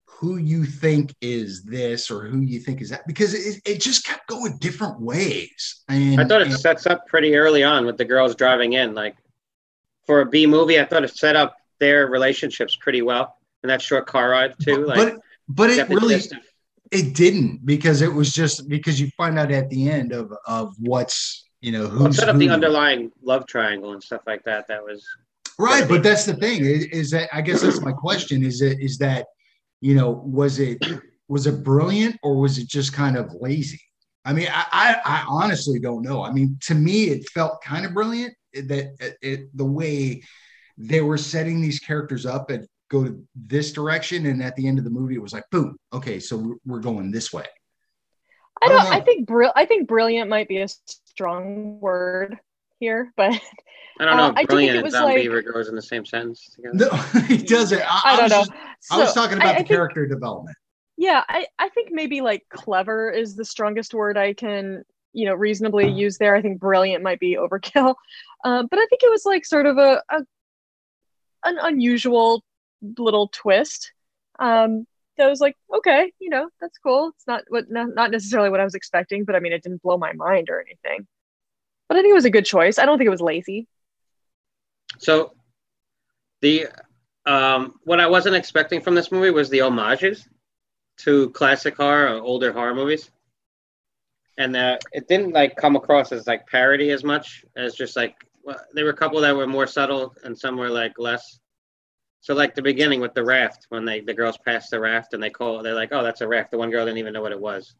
[0.06, 4.06] who you think is this or who you think is that because it, it just
[4.06, 5.82] kept going different ways.
[5.89, 8.93] And I thought it and- sets up pretty early on with the girls driving in.
[8.93, 9.15] Like
[10.06, 13.82] for a B movie, I thought it set up their relationships pretty well in that
[13.82, 14.86] short car ride too.
[14.86, 16.32] Like but but it really of-
[16.92, 20.76] it didn't because it was just because you find out at the end of of
[20.80, 22.40] what's you know Well, set up who.
[22.40, 24.68] the underlying love triangle and stuff like that.
[24.68, 25.06] That was
[25.60, 28.80] right but that's the thing is, is that i guess that's my question is it
[28.80, 29.28] is that
[29.80, 30.84] you know was it
[31.28, 33.80] was it brilliant or was it just kind of lazy
[34.26, 37.86] i mean i i, I honestly don't know i mean to me it felt kind
[37.86, 40.22] of brilliant that it, it the way
[40.78, 44.78] they were setting these characters up and go to this direction and at the end
[44.78, 47.46] of the movie it was like boom okay so we're- we're going this way
[48.62, 48.94] I I don't don't.
[48.94, 49.52] I think brill.
[49.56, 50.68] I think brilliant might be a
[51.08, 52.38] strong word
[52.80, 53.32] here, but
[54.00, 54.24] I don't Uh, know.
[54.24, 56.76] I do think brilliant it was zombie like- Beaver goes in the same sentence together.
[56.76, 56.90] no
[57.30, 58.38] it doesn't i, I don't was know.
[58.40, 58.52] just-
[58.92, 60.56] I was talking about I- the I think- character development
[60.98, 65.34] yeah, I, I think maybe like clever is the strongest word I can, you know,
[65.34, 66.36] reasonably used there.
[66.36, 67.95] I think brilliant might be overkill.
[68.43, 70.26] Um, but I think it was like sort of a, a
[71.45, 72.43] an unusual
[72.97, 73.91] little twist.
[74.39, 77.10] Um, that was like, okay, you know, that's cool.
[77.10, 79.84] It's not what not, not necessarily what I was expecting, but I mean it didn't
[79.84, 81.06] blow my mind or anything.
[81.88, 82.80] But I think it was a good choice.
[82.80, 83.67] I don't think it was lazy.
[84.97, 85.34] So
[86.41, 86.67] the
[87.26, 90.28] um, what I wasn't expecting from this movie was the homages
[91.00, 93.12] to classic horror or older horror movies,
[94.41, 98.15] and uh, it didn't like come across as like parody as much as just like
[98.43, 101.39] well, there were a couple that were more subtle and some were like less.
[102.21, 105.21] So like the beginning with the raft when they the girls pass the raft and
[105.23, 107.32] they call they're like oh that's a raft the one girl didn't even know what
[107.32, 107.75] it was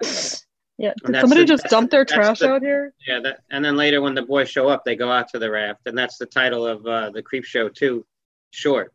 [0.78, 0.94] Yeah.
[1.04, 2.94] Did somebody the- just dump their trash the- out here?
[3.06, 5.50] yeah that and then later when the boys show up they go out to the
[5.50, 8.06] raft and that's the title of uh, the Creepshow too
[8.50, 8.92] short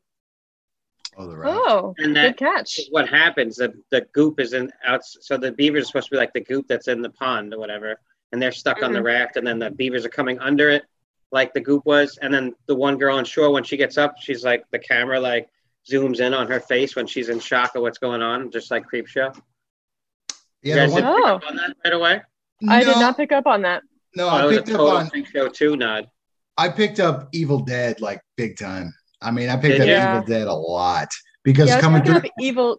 [1.17, 2.79] oh the right Oh, And good that- catch.
[2.91, 6.17] what happens the, the goop is in out so the beavers are supposed to be
[6.17, 7.99] like the goop that's in the pond or whatever
[8.31, 9.05] and they're stuck on the Mm-hmm.
[9.05, 10.83] raft and then the beavers are coming under it
[11.31, 14.15] like the goop was and then the one girl on shore when she gets up
[14.19, 15.49] she's like the camera like
[15.89, 18.83] zooms in on her face when she's in shock of what's going on just like
[18.91, 21.35] Creepshow you yeah guys didn't pick Oh.
[21.35, 22.21] up on that right away
[22.67, 23.83] I did not pick up on that.
[24.15, 26.09] no oh, i was a picked up total on Creepshow too nod
[26.57, 28.93] I picked up Evil Dead like big time.
[29.25, 29.95] I mean, I picked Did up you?
[30.19, 31.09] Evil Dead a lot
[31.43, 32.29] because yeah, coming picking through.
[32.39, 32.77] evil.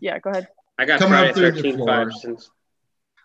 [0.00, 0.48] Yeah, go ahead.
[0.78, 1.86] i got Coming friday up through the 13 floor.
[1.88, 2.50] five since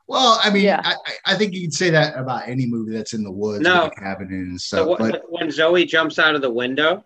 [0.07, 0.81] Well, I mean, Yeah.
[0.83, 3.61] I, I- I think you could say that about any movie that's in the woods,
[3.63, 3.85] No.
[3.85, 4.87] with cabin in and so stuff.
[4.87, 7.03] what, but when zoe jumps out of the window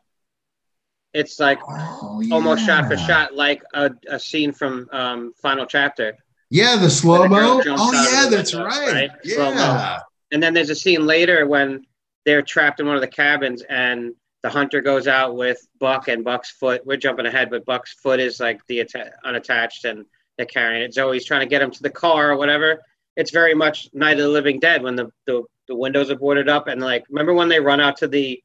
[1.14, 6.16] it's like oh, almost shot for shot like a, a scene from um, final chapter
[6.50, 7.62] Yeah, the slow mo.
[7.66, 8.94] Oh yeah, that's window, right.
[8.94, 9.12] right?
[9.24, 9.56] Slow-mo.
[9.56, 10.00] Yeah,
[10.32, 11.86] and then there's a scene later when
[12.26, 16.24] they're trapped in one of the cabins and the hunter goes out with buck and
[16.24, 16.86] buck's foot.
[16.86, 20.06] We're jumping ahead but buck's foot is like the atta- unattached and
[20.38, 20.94] they're carrying it.
[20.94, 22.82] Zoe's trying to get him to the car or whatever.
[23.16, 26.50] It's very much night of the living dead when the, the, the windows are boarded
[26.50, 28.42] up and like remember when they run out to the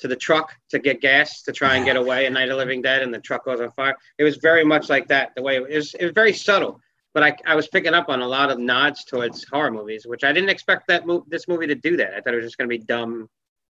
[0.00, 2.56] to the truck to get gas to try and get away in night of the
[2.56, 3.96] living dead and the truck goes on fire?
[4.18, 6.80] It was very much like that the way it was it was very subtle.
[7.14, 10.22] But I, I was picking up on a lot of nods towards horror movies, which
[10.22, 12.12] I didn't expect that mo- this movie to do that.
[12.12, 13.30] I thought it was just going to be dumb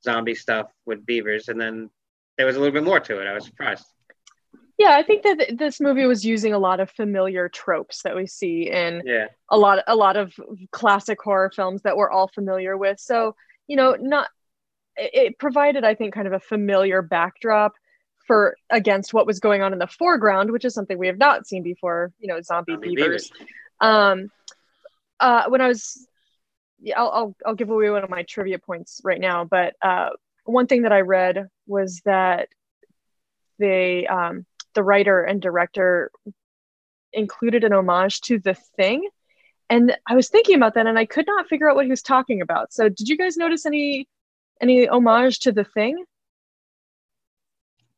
[0.04, 1.90] zombie stuff with beavers, and then
[2.38, 3.28] there was a little bit more to it.
[3.28, 3.86] I was surprised.
[4.78, 8.16] Yeah, I think that th- this movie was using a lot of familiar tropes that
[8.16, 10.34] we see in Yeah, a lot a lot of
[10.72, 12.98] classic horror films that we're all familiar with.
[13.00, 13.36] So,
[13.68, 14.30] you know, not
[14.96, 17.74] it, provided I think kind of a familiar backdrop
[18.26, 21.46] for against what was going on in the foreground, which is something we have not
[21.46, 23.30] seen before, you know, zombie, Zombie beavers.
[23.82, 24.32] Um
[25.20, 26.08] uh when I was
[26.96, 30.10] I'll, I'll I'll give away one of my trivia points right now, but uh
[30.46, 32.50] one thing that I read was that
[33.60, 36.12] they um the writer and director
[37.14, 39.08] included an homage to the thing
[39.70, 42.04] and i was thinking about that and i could not figure out what he was
[42.04, 42.72] talking about.
[42.72, 44.08] So did you guys notice any
[44.62, 46.04] any homage to the thing?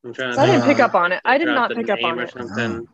[0.04, 1.20] I'm trying 'Cause i didn't pick up on it.
[1.24, 2.32] I did not pick up on it.
[2.32, 2.88] Something.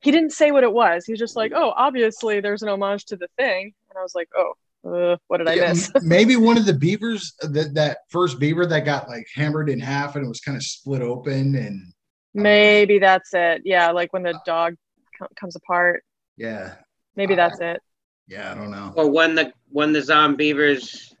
[0.00, 1.04] he didn't say what it was.
[1.04, 3.72] He was just like oh obviously there's an homage to the thing.
[3.90, 4.54] And i was like oh
[4.84, 5.90] uh, what did i Yeah, miss?
[6.02, 10.16] maybe one of the beavers that that first beaver that got like hammered in half
[10.16, 11.92] and it was kind of split open and
[12.34, 13.62] maybe that's it.
[13.64, 14.74] Yeah like when the dog
[15.18, 16.02] co- comes apart.
[16.36, 16.74] Yeah,
[17.16, 17.80] maybe that's it.
[18.26, 18.92] yeah, I don't know.
[18.96, 21.14] Or when the when the zombie beavers,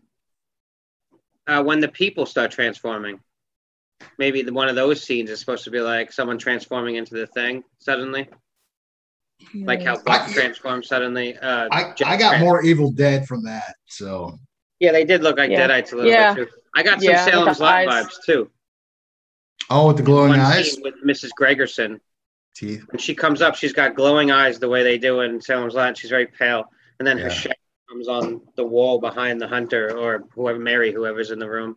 [1.46, 3.20] uh, when the people start transforming,
[4.18, 7.26] maybe the, one of those scenes is supposed to be like someone transforming into the
[7.26, 8.28] thing suddenly,
[9.54, 11.36] like how Buck I- transformed suddenly.
[11.38, 13.74] Uh, I, I got more Evil Dead from that.
[13.86, 14.38] So
[14.80, 15.68] Yeah, they did look like Yeah.
[15.68, 16.34] Deadites a little Yeah.
[16.34, 16.54] bit too.
[16.74, 18.06] I got some Yeah, with Salem's Lot eyes.
[18.06, 18.50] vibes too.
[19.70, 21.30] oh, with the glowing One eyes, scene with Mrs.
[21.38, 22.00] Gregerson.
[22.54, 22.82] teeth.
[22.90, 25.96] When she comes up, she's got glowing eyes the way they do in Salem's Lot.
[25.96, 26.64] She's very pale,
[26.98, 27.34] and then her Yeah.
[27.34, 27.54] shadow
[27.88, 31.76] comes on the wall behind the hunter or whoever Mary, whoever's in the room.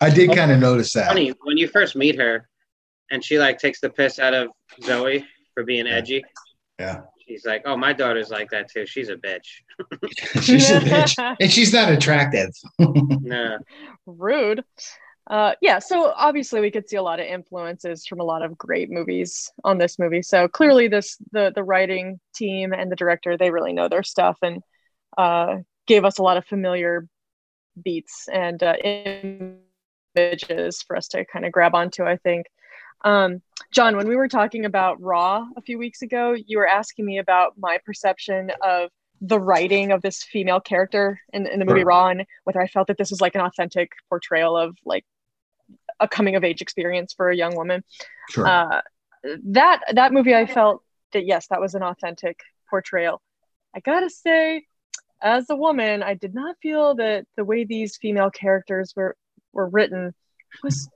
[0.00, 1.08] I did kind of notice that.
[1.08, 2.48] Funny when you first meet her,
[3.10, 4.48] and she like takes the piss out of
[4.82, 5.94] Zoe for being Yeah.
[5.94, 6.24] edgy.
[6.80, 7.02] Yeah.
[7.26, 8.86] she's like, "Oh, my daughter's like that too.
[8.86, 9.62] She's a bitch."
[10.42, 12.50] she's a bitch, and she's not attractive.
[12.78, 13.58] no.
[14.06, 14.64] Rude.
[15.28, 18.58] Uh, yeah, so obviously we could see a lot of influences from a lot of
[18.58, 20.22] great movies on this movie.
[20.22, 24.38] So clearly, this the the writing team and the director they really know their stuff
[24.42, 24.62] and
[25.16, 27.06] uh, gave us a lot of familiar
[27.80, 28.74] beats and uh,
[30.16, 32.04] images for us to kind of grab onto.
[32.04, 32.46] I think.
[33.02, 37.06] Um, John, when we were talking about Raw a few weeks ago, you were asking
[37.06, 41.80] me about my perception of the writing of this female character in, in the movie
[41.80, 41.86] Sure.
[41.86, 45.04] Raw and whether I felt that this was like an authentic portrayal of like
[46.00, 47.84] a coming of age experience for a young woman.
[48.30, 48.46] Sure.
[48.46, 48.80] Uh,
[49.44, 50.82] that that movie, I felt
[51.12, 53.20] that yes, that was an authentic portrayal.
[53.76, 54.64] I gotta say,
[55.22, 59.16] as a woman, I did not feel that the way these female characters were
[59.52, 60.14] were written
[60.62, 60.88] was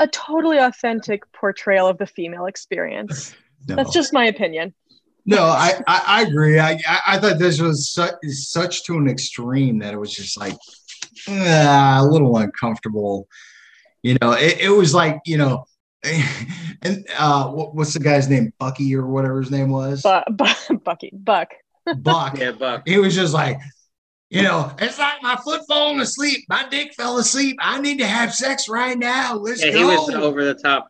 [0.00, 3.34] a totally authentic portrayal of the female experience.
[3.68, 3.76] No.
[3.76, 4.72] That's just my opinion.
[5.26, 6.58] No, I, I, I agree.
[6.58, 10.40] I, I, I thought this was such, such to an extreme that it was just
[10.40, 10.56] like
[11.28, 13.28] ah, a little uncomfortable.
[14.02, 15.66] You know, it, it was like, you know,
[16.82, 18.50] and uh, what, what's the guy's name?
[18.58, 20.00] Bucky or whatever his name was?
[20.00, 21.50] But, but Bucky, Buck.
[21.98, 22.38] Buck.
[22.38, 22.88] Yeah, Buck.
[22.88, 23.58] He was just like,
[24.30, 26.44] you know, it's like my foot falling asleep.
[26.48, 27.56] My dick fell asleep.
[27.60, 29.34] I need to have sex right now.
[29.34, 29.78] Let's Yeah, go.
[29.78, 30.88] he was over the top.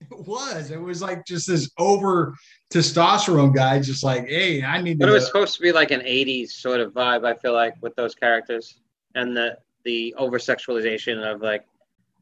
[0.00, 0.72] It was.
[0.72, 2.34] It was like just this over
[2.74, 5.12] testosterone guy, just like, hey, I need But to.
[5.12, 7.24] it was supposed to be like an '80s sort of vibe.
[7.24, 8.80] I feel like with those characters
[9.14, 11.64] and the the over sexualization of like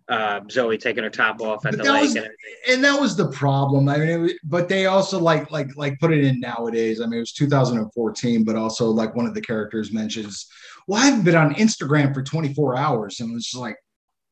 [0.09, 2.55] uh, Zoe taking her top off at But the lake was- and everything.
[2.71, 3.89] and that was the problem.
[3.89, 7.01] I mean, it was, but they also like like like put it in nowadays.
[7.01, 10.47] I mean, it was 2014, but also like one of the characters mentions,
[10.87, 13.77] "Well, I haven't been on Instagram for 24 hours," and it's like,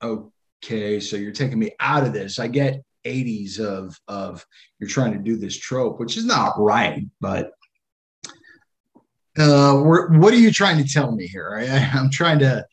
[0.03, 2.39] okay, so you're taking me out of this.
[2.39, 4.45] I get 80s of of
[4.79, 7.53] you're trying to do this trope, which is not right, but.
[9.39, 11.55] Uh, we're, what are you trying to tell me here?
[11.61, 12.65] I, I'm trying to,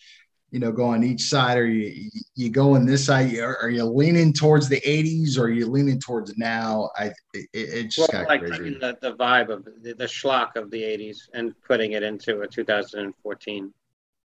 [0.53, 1.57] you know, go on each side.
[1.57, 3.35] Are you you going this side?
[3.39, 6.91] Are, are you leaning towards the 80s or are you leaning towards now?
[6.95, 8.57] I it, it just Well, got like crazy.
[8.57, 12.41] taking the, the vibe of the, the schlock of the '80s and putting it into
[12.41, 13.73] a 2014.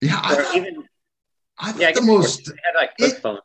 [0.03, 0.85] Yeah, I Or thought, even
[1.59, 3.41] I thought yeah, the most had like it- phones.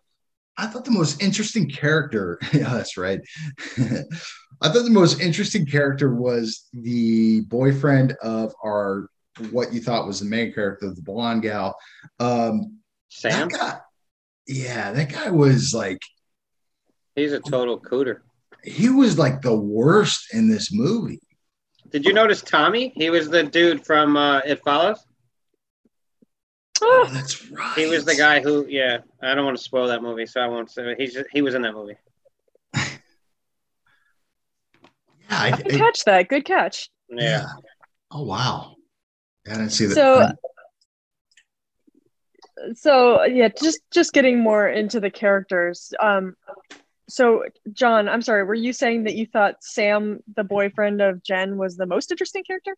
[0.58, 2.38] I thought the most interesting character.
[2.54, 3.22] Yeah, that's right.
[3.78, 9.08] I thought the most interesting character was the boyfriend of our
[9.52, 11.76] what you thought was the main character, of the blonde gal.
[12.20, 13.80] Um, Sam, that guy,
[14.48, 16.02] yeah, that guy was like
[17.16, 18.20] he's a total cooter.
[18.64, 21.20] he was like the worst in this movie.
[21.92, 22.92] Did you notice Tommy?
[22.96, 25.06] He was the dude from uh, It Follows.
[26.82, 27.78] Oh, that's right.
[27.78, 28.98] He was the guy who, yeah.
[29.22, 30.96] I don't want to spoil that movie, so I won't say.
[30.98, 31.96] He's he was in that movie.
[35.30, 36.28] Yeah, I, Good I- catch that.
[36.30, 36.90] Good catch.
[37.10, 37.46] Yeah.
[38.12, 38.76] Oh wow.
[39.48, 39.96] I didn't see that.
[39.96, 40.32] So-
[42.76, 46.36] so yeah just just getting more into the characters um
[47.10, 51.58] so john i'm sorry were you saying that you thought sam the boyfriend of jen
[51.58, 52.76] was the most interesting character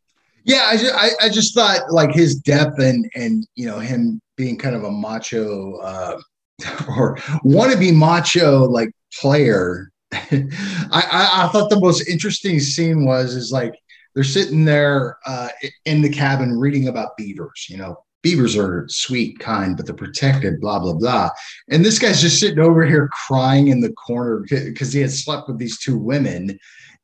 [0.48, 4.22] yeah, I just, I, I just thought like his depth and and you know him
[4.36, 6.20] being kind of a macho uh,
[6.88, 9.90] or wannabe macho like player.
[10.14, 10.44] I,
[10.92, 13.74] I I thought the most interesting scene was is like
[14.16, 15.50] they're sitting there uh,
[15.86, 17.68] in the cabin reading about beavers.
[17.70, 20.60] You know, beavers are sweet, kind, but they're protected.
[20.62, 21.30] Blah blah blah.
[21.70, 25.48] And this guy's just sitting over here crying in the corner because he had slept
[25.48, 26.58] with these two women.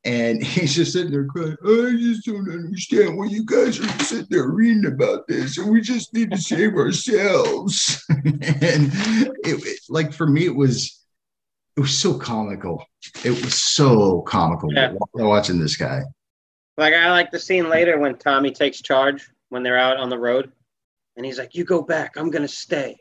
[0.04, 1.56] And he's just sitting there crying.
[1.64, 5.80] I just don't understand why you guys are sitting there reading about this, and we
[5.80, 8.04] just need to save ourselves.
[8.10, 10.98] and it, it- like for me, it was
[11.76, 12.84] it was so comical.
[13.24, 14.94] It was so comical Yeah.
[15.14, 16.02] watching this guy.
[16.78, 20.18] Like I like the scene later when Tommy takes charge when they're out on the
[20.18, 20.50] road,
[21.16, 22.16] and he's like, "You go back.
[22.16, 22.98] I'm gonna stay.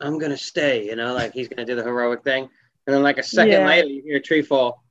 [0.00, 2.48] I'm gonna stay." You know, like he's gonna do the heroic thing.
[2.86, 3.66] And then like a second Yeah.
[3.66, 4.82] later, you hear a tree fall,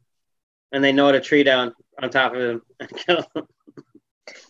[0.71, 3.47] and they knock a tree down on top of him and kill him.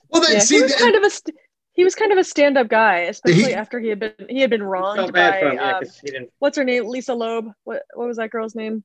[0.09, 1.35] Well, then yeah see, he was that- kind of a st-
[1.73, 4.49] he was kind of a stand-up guy especially He- after he had been he had
[4.49, 6.31] been Felt wronged bad by him, yeah, um, 'cause he didn't.
[6.39, 8.83] what's her name lisa loeb what what was that girl's name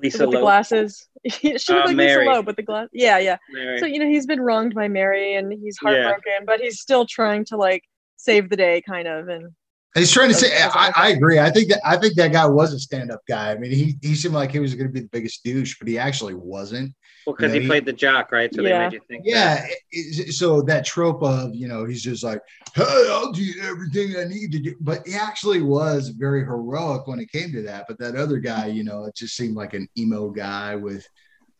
[0.00, 2.26] Lisa with the Loeb, glasses she looked Uh, like Mary.
[2.26, 3.78] lisa loeb with the glass yeah yeah Mary.
[3.78, 5.88] so you know he's been wronged by mary and he's Yeah.
[6.02, 7.82] heartbroken but he's still trying to like
[8.16, 9.48] save the day kind of and
[9.96, 10.48] He's trying to say.
[10.60, 11.38] I, I agree.
[11.38, 13.52] I think that I think that guy was a stand-up guy.
[13.52, 15.86] I mean, he he seemed like he was going to be the biggest douche, but
[15.86, 16.92] he actually wasn't.
[17.26, 18.52] Well, because you know, he he- played the jock, right?
[18.54, 18.68] So Yeah.
[18.78, 19.24] they made you think.
[19.24, 19.30] that.
[19.30, 19.66] Yeah.
[19.90, 22.40] it- it- so that trope of you know he's just like,
[22.74, 27.18] hey, I'll do everything I need to do, but he actually was very heroic when
[27.20, 27.86] it came to that.
[27.88, 31.06] But that other guy, you know, it just seemed like an emo guy with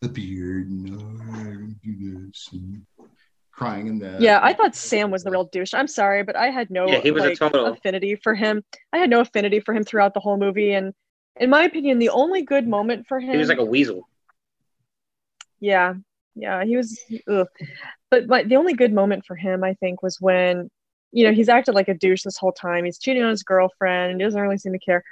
[0.01, 0.69] the beard.
[0.71, 2.49] No, oh, I don't do this.
[2.51, 2.85] And
[3.51, 5.73] crying in the Yeah, I thought Sam was the real douche.
[5.73, 8.63] I'm sorry, but I had no Yeah, he was a total- affinity for him.
[8.91, 10.93] I had no affinity for him throughout the whole movie, and
[11.37, 13.31] in my opinion, the only good moment for him.
[13.31, 14.07] He was like a weasel.
[15.65, 15.95] Yeah,
[16.35, 16.99] yeah, he was.
[17.27, 17.47] Ugh.
[18.11, 20.69] But but the only good moment for him, I think, was when
[21.11, 22.85] you know he's acted like a douche this whole time.
[22.85, 25.03] He's cheating on his girlfriend, and he doesn't really seem to care.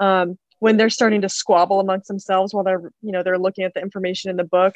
[0.00, 3.72] Um, when they're starting to squabble amongst themselves while they're you know they're looking at
[3.72, 4.74] the information in the book,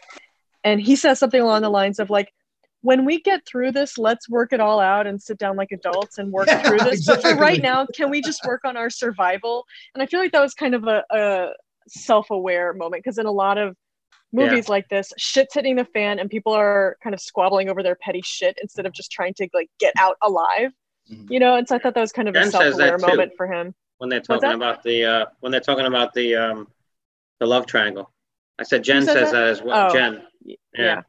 [0.62, 2.32] and he says something along the lines of like.
[2.82, 6.18] When we get through this, let's work it all out and sit down like adults
[6.18, 7.06] and work Yeah, through this.
[7.06, 9.64] But for right now, can we just work on our survival?
[9.94, 11.52] And I feel like that was kind of a, a
[11.88, 13.74] self-aware moment because in a lot of
[14.36, 14.46] Yeah.
[14.50, 17.94] movies like this shit's hitting the fan and people are kind of squabbling over their
[17.94, 20.72] petty shit instead of just trying to like get out alive
[21.10, 21.30] Mhm.
[21.30, 22.98] you know and so i thought that was kind of a Jen says that self-aware
[22.98, 23.06] too.
[23.06, 26.66] moment for him when they're talking about the uh, when they're talking about the um,
[27.40, 28.10] the love triangle.
[28.58, 29.38] I said Jen says says that?
[29.40, 29.88] that as well.
[29.90, 29.92] Oh.
[29.92, 30.22] Jen.
[30.44, 31.02] Y- Yeah.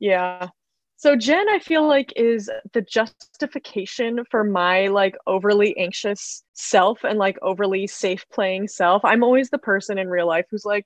[0.00, 0.48] yeah
[0.96, 7.18] so jen i feel like is the justification for my like overly anxious self and
[7.18, 10.84] like overly safe playing self i'm always the person in real life who's like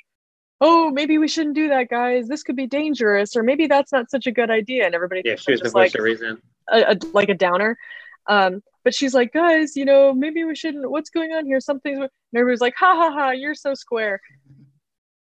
[0.60, 4.10] oh maybe we shouldn't do that guys this could be dangerous or maybe that's not
[4.10, 6.40] such a good idea and everybody Yeah, she was the voice like of reason.
[6.68, 7.76] a, a like a downer.
[8.28, 10.88] Um, but she's like, guys, you know, maybe we shouldn't.
[10.90, 11.60] What's going on here?
[11.60, 11.98] Something's.
[11.98, 14.20] And everybody's like, ha ha ha, you're so square.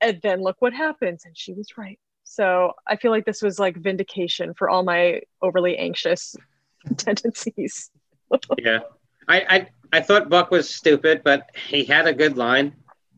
[0.00, 1.98] And then look what happens, and she was right.
[2.24, 6.34] So I feel like this was like vindication for all my overly anxious
[6.96, 7.90] tendencies.
[8.58, 8.80] Yeah.
[9.28, 12.74] I, I I thought Buck was stupid, but he had a good line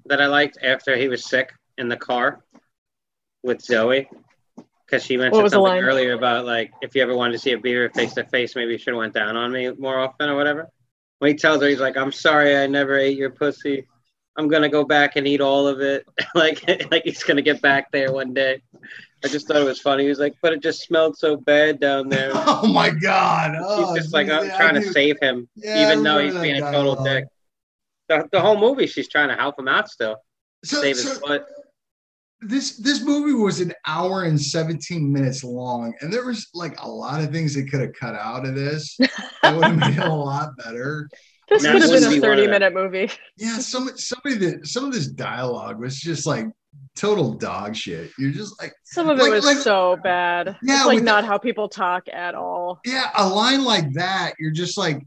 [0.06, 2.42] that I liked after he was sick in the car
[3.42, 4.08] with Zoe.
[4.86, 7.90] Because she mentioned something earlier about like if you ever wanted to see a beaver
[7.90, 10.68] face to face, maybe you should have went down on me more often or whatever.
[11.18, 13.88] When he tells her, he's like, "I'm sorry, I never ate your pussy.
[14.36, 16.06] I'm gonna go back and eat all of it."
[16.36, 16.62] like
[16.92, 18.62] like he's gonna get back there one day.
[19.24, 20.04] I just thought it was funny.
[20.04, 23.56] He was like, "But it just smelled so bad down there." Oh my god!
[23.58, 26.56] Oh, She's just like geez, yeah, trying to save him, Yeah, even though he's being
[26.56, 27.24] a total dick.
[28.08, 30.16] The, the whole movie, she's trying to help him out still,
[30.64, 31.48] So, save his so butt.
[32.48, 36.88] This this movie was an hour and 17 minutes long, and there was like a
[36.88, 38.96] lot of things that could have cut out of this.
[39.42, 41.08] That would have made it a lot better.
[41.48, 42.50] This That could have been a be one of 30 them.
[42.50, 43.10] minute movie.
[43.36, 46.46] Yeah, some somebody that some of this dialogue was just like
[46.96, 48.10] total dog shit.
[48.18, 50.56] You're just like, Some of it was like- so bad.
[50.62, 52.80] Yeah, it's like not the- how people talk at all.
[52.84, 54.98] yeah, a line like that, you're just like,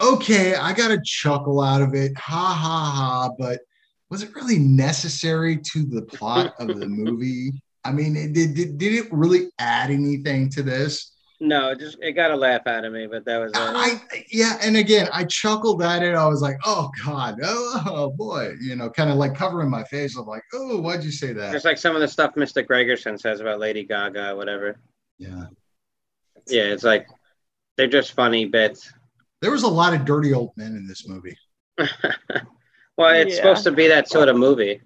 [0.00, 3.30] okay, I got a chuckle out of it, ha ha ha.
[3.38, 3.60] But
[4.10, 7.52] was it really necessary to the plot of the movie?
[7.84, 11.12] I mean, it, did, did did it really add anything to this?
[11.40, 13.58] No, just it got a laugh out of me, but that was it.
[13.58, 14.00] I
[14.30, 16.16] yeah, and again, I chuckled at it.
[16.16, 19.84] I was like, "Oh God, oh, oh boy," you know, kind of like covering my
[19.84, 20.16] face.
[20.16, 22.66] I'm like, "Oh, why'd you say that?" Just like some of the stuff Mr.
[22.66, 24.80] Gregerson says about Lady Gaga, whatever.
[25.18, 25.44] Yeah,
[26.48, 27.06] Yeah, it's like
[27.76, 28.92] they're just funny bits.
[29.40, 31.38] there was a lot of dirty old men in this movie.
[32.98, 33.42] well, it's Yeah.
[33.42, 34.80] supposed to be that sort of movie.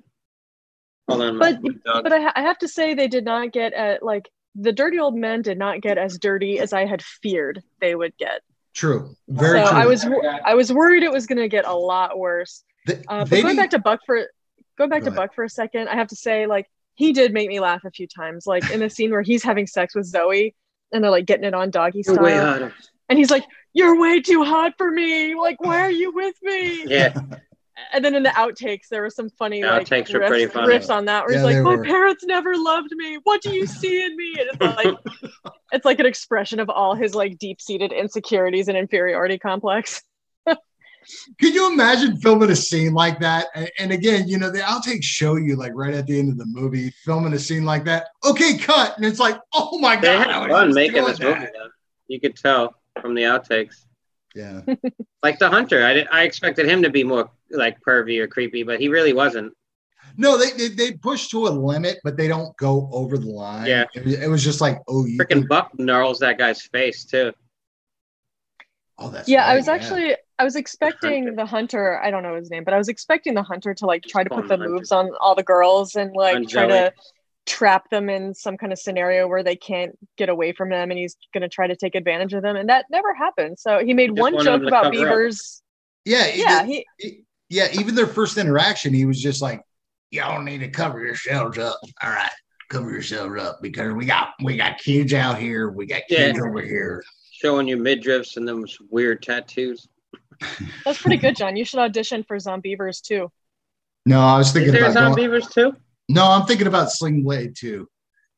[1.08, 4.02] Hold on, But- But I, ha- I have to say, they did not get at
[4.02, 7.94] like the dirty old men did not get as dirty as I had feared they
[7.94, 8.42] would get.
[8.74, 9.78] True, very so true.
[9.78, 10.06] I was
[10.44, 12.62] I was worried it was going to get a lot worse.
[12.86, 14.16] They- Uh, but going didn't- back to Buck for
[14.78, 15.16] going back Go to ahead.
[15.28, 17.90] Buck for a second, I have to say like he did make me laugh a
[17.90, 18.46] few times.
[18.46, 20.54] Like in the scene where he's having sex with Zoe
[20.92, 22.74] and they're like getting it on doggy You're style, hotter.
[23.08, 25.34] and he's like, "You're way too hot for me.
[25.34, 27.14] Like, why are you with me?" Yeah,
[27.92, 30.74] And then in the outtakes, there was some funny like Outtakes were riffs, pretty funny.
[30.74, 31.84] riffs on that where Yeah, he's like, they "My were.
[31.84, 33.18] parents never loved me.
[33.24, 35.42] What do you see in me?" And it's like
[35.72, 40.02] it's like an expression of all his like deep-seated insecurities and inferiority complex.
[40.46, 43.48] Could you imagine filming a scene like that?
[43.54, 46.38] And, and again, you know, the outtakes show you like right at the end of
[46.38, 48.08] the movie, filming a scene like that.
[48.24, 51.46] Okay, cut, and it's like, oh my they god, had fun making doing this movie.
[51.54, 51.68] Though.
[52.06, 53.86] You could tell from the outtakes.
[54.34, 54.62] Yeah,
[55.22, 58.62] Like the hunter, I did, I expected him to be more like pervy or creepy,
[58.62, 59.52] but he really wasn't.
[60.16, 63.66] no, they, they they push to a limit, but they don't go over the line.
[63.66, 63.84] Yeah.
[63.94, 67.32] it was, it was just like, oh, you Freaking Buck gnarls that guy's face too.
[68.98, 71.36] oh, that's yeah, I right, was actually I was expecting hunter.
[71.36, 72.00] the hunter.
[72.02, 74.30] I don't know his name, but I was expecting the hunter to like try to
[74.30, 74.68] put the the hunter.
[74.68, 76.68] moves on all the girls and like On try Zoe.
[76.68, 76.92] to
[77.46, 80.98] trap them in some kind of scenario where they can't get away from them, and
[80.98, 83.58] he's gonna try to take advantage of them, and that never happened.
[83.58, 84.92] So he made Just one joke about cover up.
[84.92, 85.62] beavers.
[86.04, 87.68] yeah, Yeah, it- he yeah.
[87.78, 89.60] Even their first interaction, he was just like,
[90.10, 91.78] y'all need to cover yourselves up.
[92.02, 92.30] All right,
[92.70, 96.44] cover yourselves up because we got we got kids out here, we got kids Yeah.
[96.44, 97.02] over here.
[97.32, 99.88] Showing you midriffs and them weird tattoos.
[100.84, 101.56] that's pretty good, John.
[101.56, 103.30] You should audition for Zombeavers too.
[104.06, 105.76] No, I was Is thinking there about going, zombeavers too?
[106.08, 107.88] No, I'm thinking about Sling Blade too.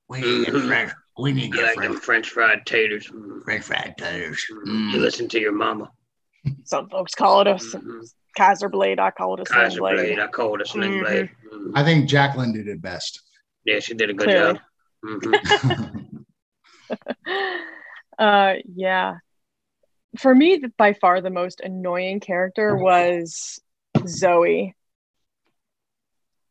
[0.09, 0.67] We need to get Mhm.
[0.69, 0.93] French.
[1.19, 3.07] We need to I get like them French, French fried taters.
[3.09, 3.43] Mm.
[3.45, 4.45] French fried taters.
[4.49, 5.01] You Mm.
[5.01, 5.91] listen to your mama.
[6.65, 8.13] Some folks call it a Mhm.
[8.37, 8.99] Kaiser blade.
[8.99, 9.95] I call it a sling blade.
[9.97, 10.19] blade.
[10.19, 11.01] I call it a sling Mhm.
[11.05, 11.31] blade.
[11.53, 11.73] Mm.
[11.75, 13.23] I think Jacqueline did it best.
[13.65, 14.55] Yeah, she did a good Clearly.
[14.55, 14.63] job.
[15.05, 16.25] Mhm.
[18.19, 19.15] uh, yeah.
[20.19, 23.59] For me, by far the most annoying character was
[24.07, 24.75] Zoe.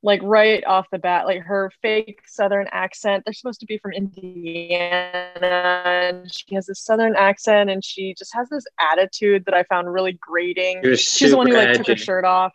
[0.06, 3.24] Like right off the bat, like her fake Southern accent.
[3.26, 5.40] They're supposed to be from Indiana.
[5.86, 9.92] And she has this Southern accent, and she just has this attitude that I found
[9.92, 10.82] really grating.
[10.96, 12.54] She's the one who super like took her shirt off.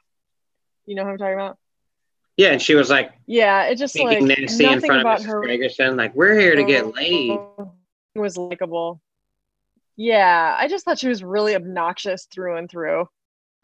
[0.84, 1.58] You know who I'm talking about?
[2.36, 5.20] Yeah, and she was like Yeah, it just like speaking nasty in nothing front about
[5.20, 5.46] of her Mrs.
[5.46, 5.96] Ferguson.
[5.96, 7.38] Like, we're here to get laid.
[7.58, 7.68] It
[8.18, 9.00] was likable.
[9.96, 13.08] Yeah, I just thought she was really obnoxious through and through.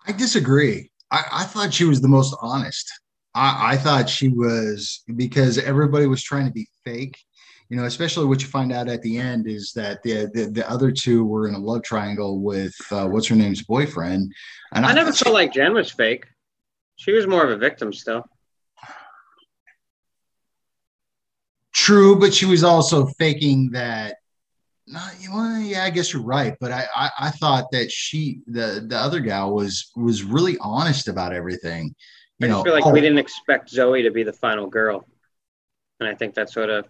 [0.07, 0.91] I disagree.
[1.11, 2.91] I, I thought she was the most honest.
[3.35, 7.19] I, I thought she was because everybody was trying to be fake.
[7.71, 10.71] You know, especially what you find out at the end is that the the, the
[10.71, 14.33] other two were in a love triangle with uh, what's her name's boyfriend.
[14.73, 16.27] And I never thought she- felt like Jen was fake.
[16.97, 18.25] She was more of a victim still.
[21.73, 24.17] True, but she was also faking that.
[24.87, 25.01] No,
[25.33, 26.55] well, yeah, I guess you're right.
[26.61, 31.09] But I, I, I thought that she, the the other gal, was was really honest
[31.09, 31.95] about everything.
[32.43, 34.67] I You just know, feel like oh, we didn't expect Zoe to be the final
[34.67, 35.07] girl,
[36.01, 36.87] and I think that sort of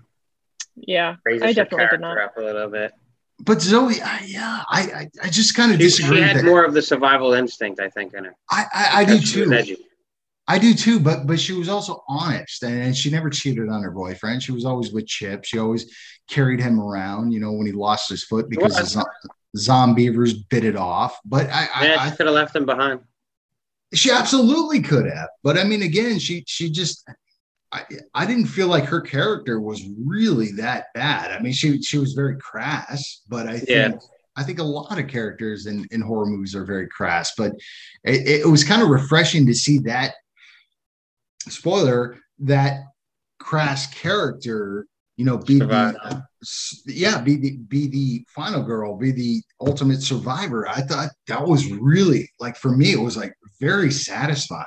[0.76, 2.18] Yeah, raises I her definitely did character not.
[2.18, 2.92] up a little bit.
[3.40, 6.64] but Zoe, I, yeah, I, I, I just kind of She, she had that- more
[6.64, 8.34] of the survival instinct, I think, in her.
[8.51, 9.76] I, I, I do Because she was too.
[10.47, 13.82] I do too, but but she was also honest, and, and she never cheated on
[13.82, 14.42] her boyfriend.
[14.42, 15.45] She was always with Chip.
[15.45, 15.95] She always
[16.28, 18.92] carried him around, you know, when he lost his foot because the was.
[18.92, 19.05] zo-
[19.57, 21.18] zombeavers bit it off.
[21.24, 23.01] But I, Yeah, I, she could have left him behind.
[23.95, 25.28] She absolutely could have.
[25.42, 27.09] But I mean, again, she she just.
[27.72, 27.82] I,
[28.14, 31.32] I didn't feel like her character was really that bad.
[31.32, 33.92] I mean, she she was very crass, but I think Yeah.
[34.36, 37.32] I think a lot of characters in, in horror movies are very crass.
[37.36, 37.53] But
[38.05, 40.14] it, it was kind of refreshing to see that
[41.49, 42.80] spoiler that
[43.38, 44.86] crass character
[45.16, 46.22] you know be the
[46.86, 51.70] yeah be the be the final girl be the ultimate survivor i thought that was
[51.72, 53.32] really like for me it was like
[53.64, 54.66] very satisfying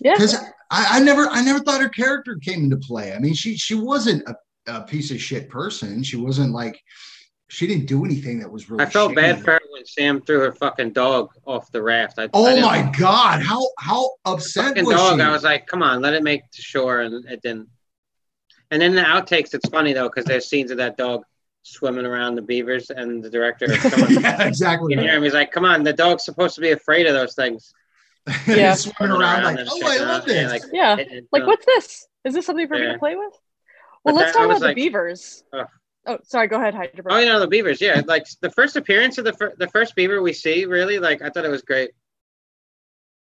[0.00, 0.34] Yeah, because
[0.70, 3.74] I, I never i never thought her character came into play i mean she she
[3.74, 4.36] wasn't a,
[4.72, 6.80] a piece of shit person she wasn't like
[7.48, 9.22] she didn't do anything that was really I felt shady.
[9.22, 12.18] bad for her when Sam threw her fucking dog off the raft.
[12.18, 15.16] I, I oh didn't- my god how how upset was dog.
[15.18, 17.68] she I was like, come on, let it make to shore, and it didn't.
[18.70, 21.22] And then the outtakes, it's funny though, because there's scenes of that dog
[21.68, 25.34] swimming around the beavers, and the director, come on, yeah, exactly you hear him, he's
[25.34, 27.72] like, come on, the dog's supposed to be afraid of those things.
[28.46, 28.74] Yeah.
[28.74, 30.52] swimming around like, oh, I love out, and, this.
[30.52, 30.96] Like, yeah.
[30.98, 32.06] it Like, uh, what's this?
[32.24, 33.32] Is this something for me to play with?
[34.04, 35.44] But Well, let's that- talk was about the like- beavers.
[35.52, 35.66] Ugh.
[36.06, 36.48] Oh, sorry.
[36.48, 37.04] Go ahead, Hydra.
[37.10, 38.00] Oh, you know the beavers, yeah.
[38.06, 41.28] Like the first appearance of the fir- the first beaver we see, really, like I
[41.28, 41.90] thought it was great.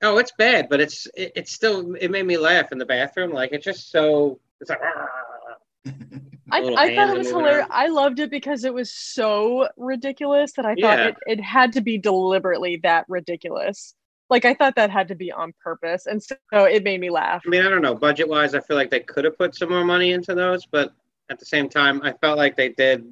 [0.02, 3.32] Oh, it's bad, but it's it, it's still it made me laugh in the bathroom.
[3.32, 4.80] Like it's just so it's like.
[6.50, 7.66] I, I thought it was hilarious.
[7.70, 11.08] I loved it because it was so ridiculous that I thought Yeah.
[11.08, 13.94] it, it had to be deliberately that ridiculous.
[14.30, 17.42] Like I thought that had to be on purpose, and so it made me laugh.
[17.46, 17.94] I mean, I don't know.
[17.94, 20.92] Budget wise, I feel like they could have put some more money into those, but
[21.30, 23.04] at the same time, I felt like they did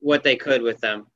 [0.00, 1.06] what they could with them.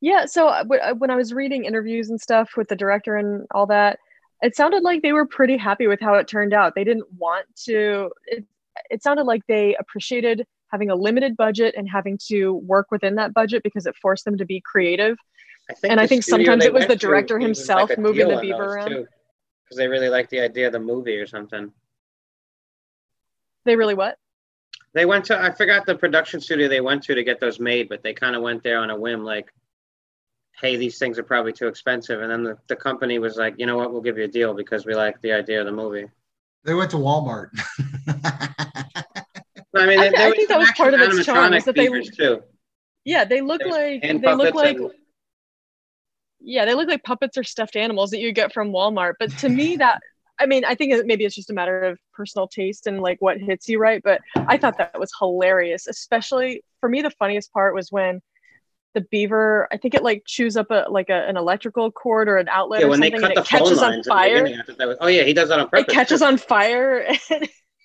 [0.00, 3.46] Yeah, so uh, uh, when I was reading interviews and stuff with the director and
[3.52, 3.98] all that,
[4.42, 6.74] it sounded like they were pretty happy with how it turned out.
[6.74, 8.10] They didn't want to.
[8.26, 8.44] It,
[8.90, 13.32] it sounded like they appreciated having a limited budget and having to work within that
[13.32, 15.16] budget because it forced them to be creative.
[15.70, 18.38] I think And I think sometimes it was the director even, himself like, moving the
[18.38, 18.88] beaver around.
[19.64, 21.72] because they really liked the idea of the movie or something.
[23.64, 24.18] They really what?
[24.92, 27.88] They went to I forgot the production studio they went to to get those made,
[27.88, 29.52] but they kind of went there on a whim, like,
[30.60, 33.66] "Hey, these things are probably too expensive." And then the, the company was like, "You
[33.66, 33.92] know what?
[33.92, 36.08] We'll give you a deal because we like the idea of the movie."
[36.64, 37.50] They went to Walmart.
[39.76, 41.88] I mean, I there I think that was part of its charm, is that they-
[41.88, 42.42] beavers, too.
[43.04, 44.90] Yeah, they look There's like they look like and-
[46.40, 49.14] yeah, they look like puppets or stuffed animals that you get from Walmart.
[49.18, 50.00] But to me, that
[50.38, 53.38] I mean, I think maybe it's just a matter of personal taste and like what
[53.38, 54.02] hits you right.
[54.02, 57.02] But I thought that was hilarious, especially for me.
[57.02, 58.20] The funniest part was when
[58.94, 62.36] the beaver, I think it like chews up a like a, an electrical cord or
[62.38, 64.04] an outlet Yeah, or when they cut and the it catches phone on lines at
[64.04, 64.42] the fire.
[64.44, 66.36] beginning, I thought that was, oh yeah, he does that on purpose It catches on
[66.38, 67.06] fire.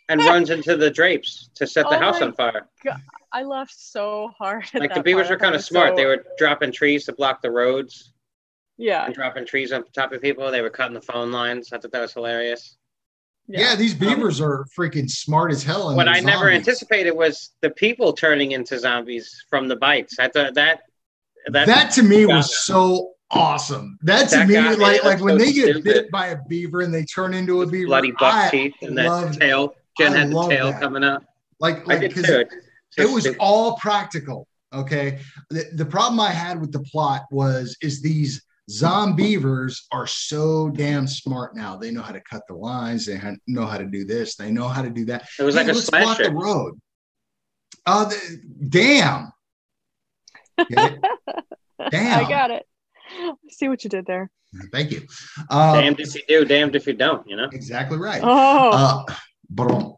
[0.07, 2.67] and runs into the drapes to set the Oh house on fire.
[3.31, 4.65] I laughed so hard.
[4.73, 5.39] at Like the beavers part.
[5.39, 5.91] Were kind of smart.
[5.91, 8.13] so- They were dropping trees to block the roads.
[8.77, 9.05] Yeah.
[9.05, 10.49] and dropping trees on top of people.
[10.51, 11.73] They were cutting the phone lines.
[11.73, 12.77] I thought that was hilarious.
[13.45, 15.93] Yeah, these um, beavers are freaking smart as hell.
[15.95, 20.17] What they're I never anticipated was the people turning into zombies from the bites.
[20.19, 20.83] I thought that
[21.53, 22.55] that, that to me was me.
[22.61, 23.97] so awesome.
[24.01, 25.83] That to That me, like like when so they get stupid.
[25.83, 27.87] bit by a beaver and they turn into a beaver.
[27.87, 29.75] bloody buck I teeth and that tail.
[29.97, 30.81] Jen I had the tail that.
[30.81, 31.23] coming out.
[31.59, 32.45] Like like too.
[32.97, 33.37] It was stupid.
[33.39, 34.47] all practical.
[34.73, 35.19] Okay.
[35.49, 41.07] The, the problem I had with the plot was is these zombeavers are so damn
[41.07, 41.75] smart now.
[41.75, 43.05] They know how to cut the lines.
[43.05, 44.35] They know how to do this.
[44.35, 45.27] They know how to do that.
[45.39, 46.23] It was like a let's block slasher.
[46.25, 46.79] the road.
[47.85, 49.31] Uh, the, damn.
[50.67, 50.99] Get it?
[51.91, 52.25] Damn.
[52.25, 52.65] I got it.
[53.11, 54.29] I see what you did there.
[54.71, 55.01] Thank you.
[55.49, 57.27] Uh, damned if you do, damned if you don't.
[57.27, 57.49] You know.
[57.51, 58.21] exactly right.
[58.23, 59.13] Oh, Uh,
[59.53, 59.95] brunch.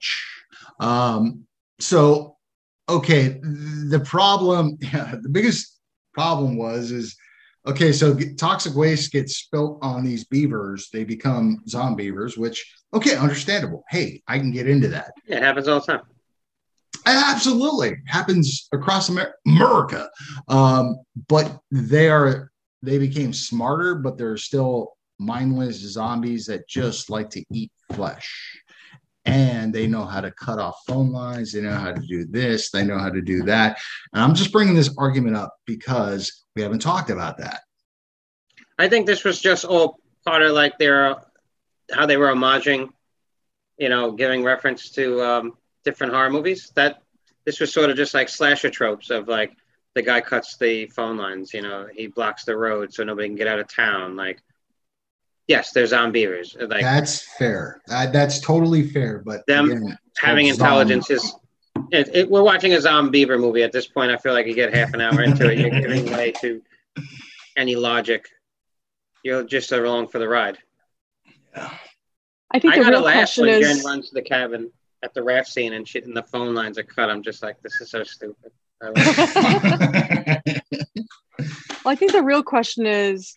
[0.80, 1.45] Um,
[1.80, 2.38] so,
[2.89, 5.80] okay, the problem, yeah, the biggest
[6.14, 7.16] problem was is
[7.66, 7.91] okay.
[7.91, 10.89] So toxic waste gets spilt on these beavers.
[10.91, 13.84] They become zombie beavers, which okay, understandable.
[13.89, 15.12] Hey, I can get into that.
[15.26, 16.01] Yeah, it happens all the time.
[17.05, 20.09] Absolutely happens across America.
[20.47, 20.97] Um,
[21.27, 22.51] but they are
[22.83, 28.57] they became smarter, but they're still mindless zombies that just like to eat flesh.
[29.25, 31.51] And they know how to cut off phone lines.
[31.51, 32.71] They know how to do this.
[32.71, 33.79] They know how to do that.
[34.13, 37.61] And I'm just bringing this argument up because we haven't talked about that.
[38.79, 41.17] I think this was just all part of like their
[41.91, 42.89] how they were homaging,
[43.77, 46.71] you know, giving reference to um, different horror movies.
[46.75, 47.01] That
[47.45, 49.55] this was sort of just like slasher tropes of like
[49.93, 53.36] the guy cuts the phone lines, you know, he blocks the road so nobody can
[53.36, 54.15] get out of town.
[54.15, 54.41] Like,
[55.47, 56.55] yes, they're zombies.
[56.59, 57.82] Like That's fair.
[57.88, 59.19] That, that's totally fair.
[59.19, 61.21] But Them again, having intelligence zombie.
[61.21, 61.36] is.
[61.91, 64.11] It, it, we're watching a zombie movie at this point.
[64.11, 66.61] I feel like you get half an hour into it, you're giving way to
[67.57, 68.27] any logic.
[69.23, 70.57] You're just along for the ride.
[71.55, 73.67] I think I the real question is.
[73.67, 74.71] Jen runs to the cabin
[75.03, 77.09] at the raft scene and shit, and the phone lines are cut.
[77.09, 78.51] I'm just like, this is so stupid.
[78.81, 78.87] I
[80.45, 80.61] love.
[81.83, 83.35] Well, I think the real question is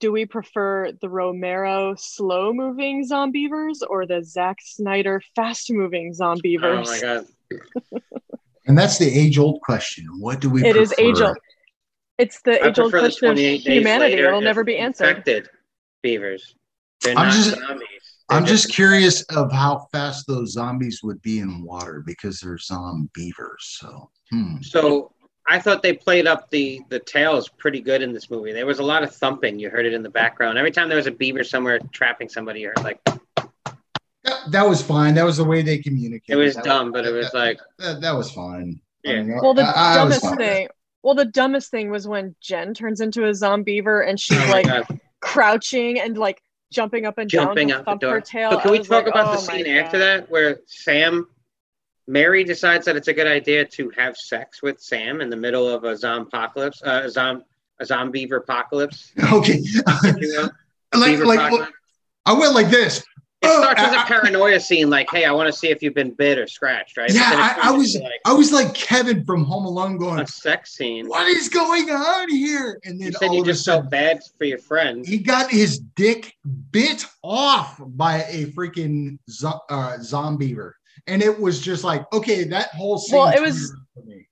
[0.00, 6.22] do we prefer the Romero slow moving zombeavers or the Zack Snyder fast moving oh
[6.22, 6.86] zombeavers?
[6.86, 7.26] my god!
[8.66, 10.06] and that's the age old question.
[10.18, 11.02] What do we It is prefer?
[11.10, 11.36] age old.
[12.18, 14.14] It's the I age old question of humanity.
[14.20, 15.08] It'll never be answered.
[15.08, 15.48] Infected
[16.02, 16.54] beavers.
[17.02, 17.86] They're I'm not just- zombies.
[18.30, 22.56] They're I'm just curious of how fast those zombies would be in water because they're
[22.56, 23.58] zombeavers.
[23.60, 24.56] So, hmm.
[24.62, 25.12] So
[25.48, 28.52] I thought they played up the the tails pretty good in this movie.
[28.52, 29.58] There was a lot of thumping.
[29.58, 30.58] You heard it in the background.
[30.58, 33.00] Every time there was a beaver somewhere trapping somebody, you heard like
[34.24, 35.14] that, that was fine.
[35.14, 36.32] That was the way they communicated.
[36.32, 38.80] it was That dumb, but it was that- like that, that was fine.
[39.06, 39.22] I Yeah.
[39.22, 40.68] mean, Well, the I- I dumbest fine with thing.
[41.02, 44.66] Well, the dumbest thing was when Jen turns into a zombeaver and she's oh like
[44.66, 45.00] God.
[45.20, 46.42] crouching and like
[46.72, 48.14] jumping up and jumping down out to the door.
[48.14, 48.50] her tail.
[48.50, 51.28] But can I we talk like, about the oh my scene after that where Sam,
[52.06, 55.68] Mary decides that it's a good idea to have sex with Sam in the middle
[55.68, 57.44] of a zompocalypse, uh, a zom,
[57.78, 59.12] a zombie apocalypse.
[59.32, 59.58] Okay.
[59.58, 60.50] you will.
[60.94, 61.72] like, Beaver like, apocalypse.
[62.26, 63.04] I went like this.
[63.42, 65.94] It Oh, starts as a paranoia scene, like, "Hey, I want to see if you've
[65.94, 67.10] been bit or scratched," right?
[67.10, 67.22] Yeah,
[67.62, 71.06] I, I was, like I was like Kevin from Home Alone, going, a sex scene.
[71.08, 73.82] "What is going on here?" And then You said all you of a just sudden,
[73.84, 75.06] felt bad for your friend.
[75.06, 76.34] he got his dick
[76.70, 80.72] bit off by a freaking zo- uh, zombeaver,
[81.06, 83.18] and it was just like, okay, that whole scene.
[83.18, 84.26] Well, it was- for me.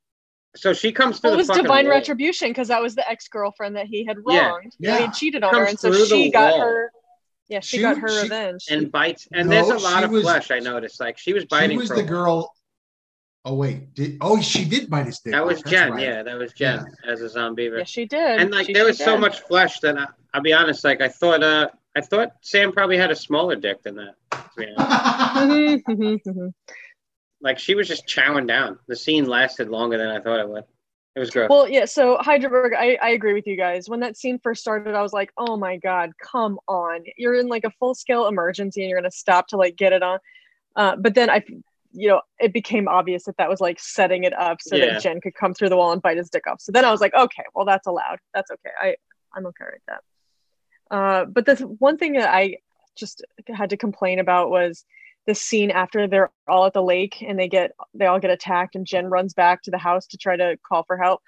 [0.54, 1.94] So she comes through Well, it was fucking divine wall.
[1.94, 4.74] retribution because that was the ex girlfriend that he had wronged.
[4.80, 6.60] You know, he cheated on Comes her, and so she got wall.
[6.60, 6.92] her.
[7.48, 8.66] Yeah, she, She got her she- revenge.
[8.70, 10.50] and bites, and No, there's a lot of was- flesh.
[10.50, 11.70] I noticed, like she was biting.
[11.70, 12.52] She was for the a girl.
[13.44, 15.32] Oh wait, did oh she did bite his dick.
[15.32, 15.92] That was that's Jen.
[15.92, 16.02] right.
[16.02, 17.70] Yeah, that was Jen as a zombie.
[17.74, 18.40] yeah, she did.
[18.40, 19.20] and like She there was so did.
[19.20, 22.98] much flesh that I, I'll be honest, like I thought, uh, I thought Sam probably
[22.98, 24.14] had a smaller dick than that.
[24.32, 25.86] to be honest.
[25.86, 26.52] Mhm, mhm, mhm.
[27.40, 28.78] like she was just chowing down.
[28.88, 30.64] The scene lasted longer than I thought it would.
[31.18, 31.48] It was gross.
[31.50, 31.84] well, yeah.
[31.84, 33.88] So Heidelberg, I, I agree with you guys.
[33.88, 37.02] When that scene first started, I was like, "Oh my god, come on!
[37.16, 40.00] You're in like a full scale emergency, and you're gonna stop to like get it
[40.04, 40.20] on."
[40.76, 41.42] Uh, but then I,
[41.92, 44.92] you know, it became obvious that that was like setting it up so Yeah.
[44.92, 46.60] that Jen could come through the wall and bite his dick off.
[46.60, 48.18] So then I was like, "Okay, well that's allowed.
[48.32, 48.70] That's okay.
[48.80, 48.94] I
[49.34, 52.58] I'm okay with that." Uh, but the one thing that I
[52.96, 54.84] just had to complain about was
[55.28, 58.74] the scene after they're all at the lake and they get they all get attacked
[58.74, 61.20] and Jen runs back to the house to try to call for help.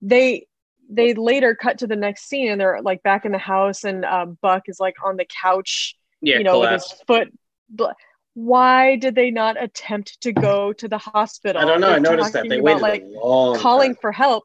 [0.00, 0.46] They
[0.88, 4.02] they later cut to the next scene and they're like back in the house and
[4.02, 7.04] uh, Buck is like on the couch, yeah, you know, collapsed.
[7.06, 7.28] with his
[7.76, 7.94] foot.
[8.32, 11.60] Why did they not attempt to go to the hospital?
[11.60, 11.88] I don't know.
[11.88, 14.00] I They're noticed that they about, waited like a long calling time.
[14.00, 14.44] for help,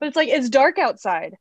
[0.00, 1.36] but it's like it's dark outside.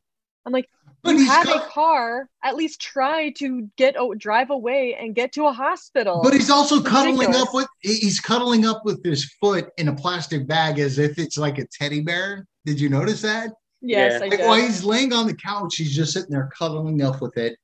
[0.46, 0.70] I'm like,
[1.06, 2.28] you have cut- a car.
[2.44, 6.22] At least try to get oh, drive away and get to a hospital.
[6.24, 7.42] But he's also cuddling Ridiculous.
[7.48, 11.38] up with he's cuddling up with his foot in a plastic bag as if it's
[11.38, 12.46] like a teddy bear.
[12.66, 13.52] Did you notice that?
[13.82, 14.18] yes, Yeah.
[14.18, 14.48] I Like did.
[14.48, 17.58] while he's laying on the couch, he's just sitting there cuddling up with it.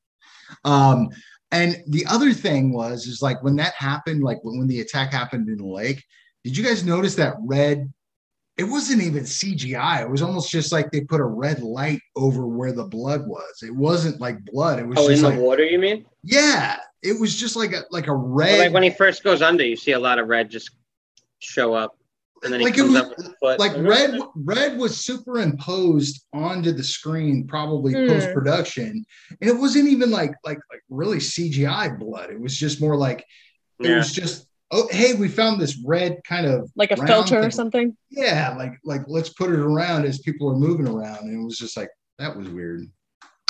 [0.64, 1.10] Um,
[1.52, 5.12] and the other thing was is like when that happened, like when, when the attack
[5.12, 6.04] happened in the lake,
[6.44, 7.92] did you guys notice that red?
[8.58, 10.02] It wasn't even CGI.
[10.04, 13.62] It was almost just like they put a red light over where the blood was.
[13.64, 14.80] It wasn't like blood.
[14.80, 16.06] It was Oh, in just the like water, you mean?
[16.24, 18.60] yeah, it was just like a like a Well, red.
[18.60, 20.70] like when he first goes under, you see a lot of red just
[21.40, 21.98] show up,
[22.44, 23.60] and then he Like it comes was- up with the foot.
[23.60, 28.08] like red red was superimposed onto the screen probably Hmm.
[28.08, 29.06] post production
[29.42, 33.20] and it wasn't even like like like really cgi blood it was just more like
[33.80, 33.98] it Yeah.
[33.98, 37.50] was just oh hey we found this red kind of like a round filter or
[37.52, 37.96] something.
[38.12, 41.58] yeah like like let's put it around as people are moving around and it was
[41.58, 42.82] just like that was weird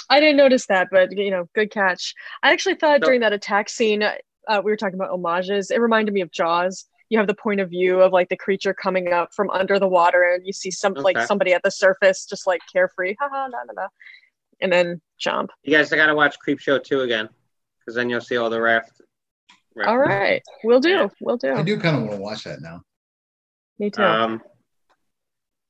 [0.07, 2.13] I didn't notice that, but you know, good catch.
[2.43, 5.71] I actually thought So- during that attack scene, uh, we were talking about homages.
[5.71, 6.86] It reminded me of Jaws.
[7.09, 9.88] You have the point of view of like the creature coming up from under the
[9.88, 13.57] water, and you see some like somebody at the surface, just like carefree, haha, na
[13.65, 13.88] na na,
[14.61, 15.49] and then jump.
[15.63, 17.28] You guys I got to watch Creepshow 2 again,
[17.80, 19.01] because then you'll see all the raft.
[19.84, 21.53] All right, we'll do, we'll do.
[21.53, 21.76] i do.
[21.76, 22.82] do kind of want to watch that now
[23.80, 24.03] Me too.
[24.03, 24.41] Um,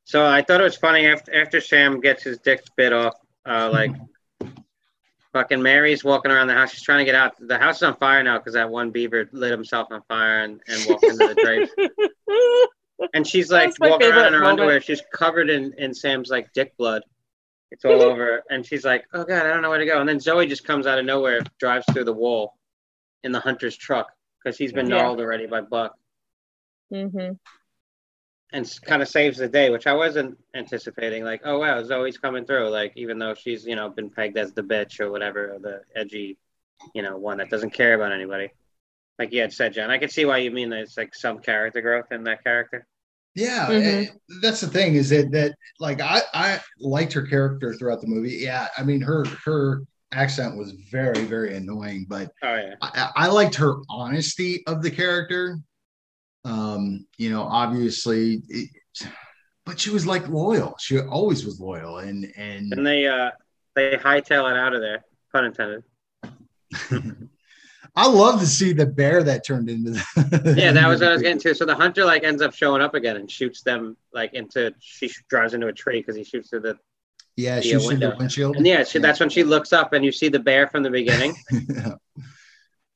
[0.04, 3.70] so I thought it was funny after after Sam gets his dick bit off, uh,
[3.72, 3.92] like
[5.34, 6.72] fucking Mary's walking around the house.
[6.72, 7.34] She's trying to get out.
[7.40, 10.62] The house is on fire now because that one beaver lit himself on fire and,
[10.68, 11.72] and walked into the drapes.
[13.14, 14.82] And she's like walking around in favorite her underwear.
[14.82, 17.04] She's covered in, in Sam's like dick blood.
[17.72, 18.44] It's all over.
[18.50, 20.00] And she's like, oh God, I don't know where to go.
[20.00, 22.54] And then Zoe just comes out of nowhere, drives through the wall
[23.26, 24.10] in the hunter's truck
[24.44, 24.92] because he's been Yeah.
[24.92, 25.96] gnarled already by Buck
[26.92, 27.38] hmm
[28.54, 31.24] and kind of saves the day, which I wasn't anticipating.
[31.24, 32.70] Like, oh wow, Zoe's coming through.
[32.70, 35.82] Like, even though she's you know been pegged as the bitch or whatever, or the
[35.96, 36.38] edgy,
[36.94, 38.52] you know, one that doesn't care about anybody.
[39.20, 41.40] Like you had said, John, I can see why you mean that it's like some
[41.40, 42.88] character growth in that character.
[43.36, 44.10] Yeah, Mhm.
[44.10, 48.08] and that's the thing is that that like I I liked her character throughout the
[48.08, 48.38] movie.
[48.42, 49.82] Yeah, I mean her her
[50.16, 54.92] accent was very very annoying, but Oh yeah, I, I liked her honesty of the
[54.92, 55.60] character.
[56.44, 58.70] Um, you know, obviously, it,
[59.66, 60.76] but she was like loyal.
[60.80, 63.32] She always was loyal, and and and they uh
[63.76, 65.84] they hightail it out of there, pun intended.
[67.98, 69.92] I love to see the bear that turned into.
[69.92, 71.56] The, Yeah, that was what I was getting to.
[71.56, 74.74] So the hunter like ends up showing up again and shoots them like into.
[74.80, 76.78] She drives into a tree because he shoots through the.
[77.38, 78.18] Yeah, the she was through the window.
[78.20, 78.56] windshield.
[78.58, 80.90] And yeah, she, that's when she looks up and you see the bear from the
[80.90, 81.96] beginning, yeah.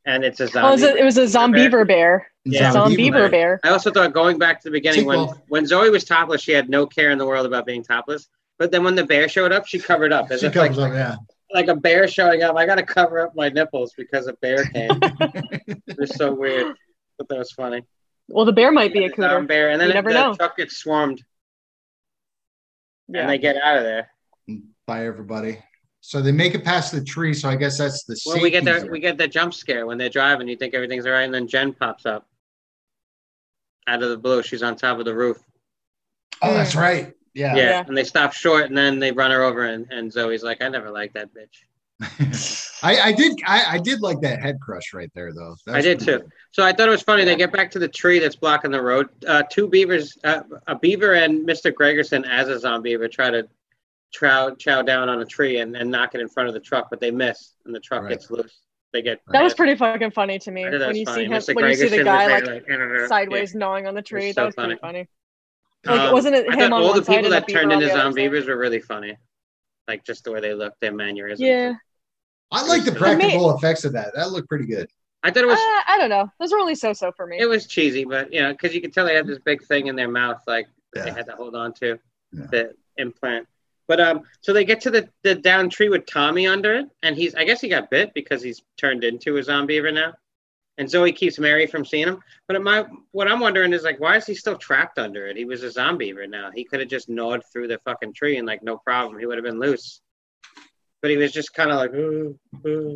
[0.06, 0.66] and it's a oh, zombie.
[0.66, 2.28] Oh, it was a, it was a Zombeaver bear.
[2.46, 3.60] Yeah, Zombie Zombeaver bear.
[3.64, 5.44] I also thought going back to the beginning when Sequel.
[5.50, 8.28] when Zoe was topless, she had no care in the world about being topless.
[8.58, 10.80] But then when the bear showed up, she covered up as She if like, comes
[10.80, 11.16] up, yeah.
[11.54, 12.56] like a bear showing up.
[12.56, 14.90] I got to cover up my nipples because a bear came.
[15.02, 16.76] it was so weird,
[17.18, 17.84] but that was funny.
[18.30, 19.48] Well, the bear might be a The cooter.
[19.48, 20.34] bear, and then You never the know.
[20.36, 21.24] truck gets swarmed,
[23.08, 23.22] Yeah.
[23.22, 24.10] and they get out of there.
[24.90, 25.60] Bye, everybody.
[26.02, 27.32] So they make it past the tree.
[27.36, 28.20] So I guess that's the.
[28.26, 30.48] Well, we get safety the we get the jump scare when they're driving.
[30.48, 32.28] You think everything's all right, and then Jen pops up
[33.86, 34.42] out of the blue.
[34.42, 35.38] She's on top of the roof.
[36.42, 37.14] Oh, that's right.
[37.36, 37.70] Yeah, Yeah.
[37.70, 37.84] Yeah.
[37.88, 40.70] and they stop short, and then they run her over, and, and Zoe's like, "I
[40.70, 43.40] never liked that bitch." I, I did.
[43.46, 45.56] I, I did like that head crush right there, though.
[45.68, 46.20] That I did pretty too.
[46.24, 46.32] good.
[46.50, 47.26] So I thought it was funny.
[47.26, 49.10] They get back to the tree that's blocking the road.
[49.28, 51.72] Uh, two beavers, uh, a beaver and Mr.
[51.72, 53.48] Gregerson as a zombie beaver try to
[54.12, 56.90] chow, chow down on a tree and, and knock it in front of the truck,
[56.90, 58.10] but they miss, and the truck Right.
[58.12, 58.62] gets loose.
[58.92, 61.26] They get That was pretty fucking funny to me I thought that when you funny.
[61.26, 61.56] see him Mr.
[61.56, 64.32] when you see the guy like like, sideways gnawing on the tree.
[64.32, 64.76] so that was funny.
[64.78, 65.08] pretty funny.
[65.86, 67.86] Like, Um, wasn't it him thought on all the people and the that turned into
[67.86, 68.32] the other zombie side?
[68.32, 69.16] beavers were really funny,
[69.88, 71.40] like just the way they looked, their mannerisms.
[71.42, 71.74] Yeah,
[72.52, 74.14] I like the It practical effects of that.
[74.16, 74.90] That looked pretty good.
[75.22, 76.32] I thought it uh, was I don't know.
[76.40, 77.38] Those were only so-so for me.
[77.40, 79.88] it was cheesy, but you know, because you could tell they had this big thing
[79.88, 82.00] in their mouth, like that they had to hold on to
[82.34, 82.46] Yeah.
[82.52, 83.48] the implant.
[83.90, 87.16] But um, so they get to the the down tree with Tommy under it, and
[87.18, 90.14] he's I guess he got bit because he's turned into a zombie right now,
[90.78, 92.20] and Zoe keeps Mary from seeing him.
[92.48, 95.36] But my what I'm wondering is like, why is he still trapped under it?
[95.36, 96.52] He was a zombie right now.
[96.54, 99.38] He could have just gnawed through the fucking tree and like no problem, he would
[99.38, 100.02] have been loose.
[101.02, 102.38] But he was just kind of like, ooh,
[102.68, 102.94] ooh.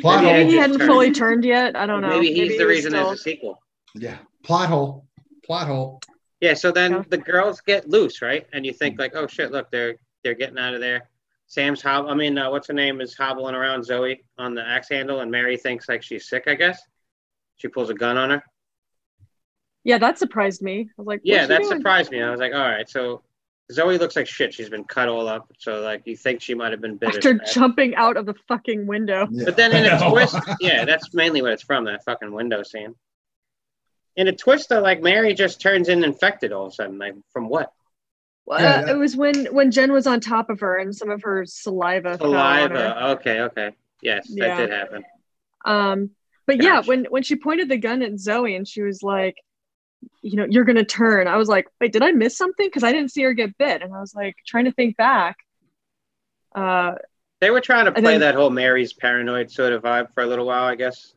[0.00, 0.50] Plot Maybe Maybe hole.
[0.50, 0.88] he hadn't turned.
[0.90, 1.74] fully turned yet.
[1.76, 2.10] I don't know.
[2.10, 3.62] maybe he's he the was reason still- there's a sequel.
[3.94, 4.18] Yeah.
[4.44, 5.06] Plot hole.
[5.44, 6.00] Plot hole.
[6.40, 7.02] Yeah, so then Yeah.
[7.08, 8.46] the girls get loose, right?
[8.52, 11.08] And you think like, oh shit, look, they're they're getting out of there.
[11.46, 14.88] Sam's hob I mean, uh, what's her name is hobbling around Zoe on the axe
[14.88, 16.80] handle, and Mary thinks like she's sick, I guess.
[17.56, 18.42] She pulls a gun on her.
[19.84, 20.88] Yeah, that surprised me.
[20.88, 21.76] I was like, Yeah, that doing?
[21.78, 22.22] surprised me.
[22.22, 23.22] I was like, all right, so
[23.70, 24.54] Zoe looks like shit.
[24.54, 27.16] She's been cut all up, so like you think she might have been bitten.
[27.16, 29.28] After jumping out of the fucking window.
[29.30, 29.44] Yeah.
[29.44, 32.94] But then in a twist, yeah, that's mainly what it's from that fucking window scene.
[34.16, 36.98] In a twist, though, like Mary just turns in infected all of a sudden.
[36.98, 37.72] Like from what?
[38.46, 41.10] Well, Yeah, uh, it was when when Jen was on top of her and some
[41.10, 42.18] of her saliva.
[42.18, 43.10] Saliva.
[43.12, 43.70] Okay, okay.
[44.00, 44.48] Yes, Yeah.
[44.48, 45.04] that did happen.
[45.64, 46.10] Um,
[46.46, 49.36] but yeah, when when she pointed the gun at Zoe and she was like,
[50.22, 51.28] you know, you're gonna turn.
[51.28, 52.66] I was like, wait, did I miss something?
[52.66, 55.36] Because I didn't see her get bit, and I was like trying to think back.
[56.54, 56.96] Uh,
[57.40, 60.26] They were trying to play then- that whole Mary's paranoid sort of vibe for a
[60.26, 61.14] little while, I guess.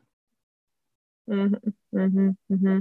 [1.27, 2.79] Mm-hmm, hmm hmm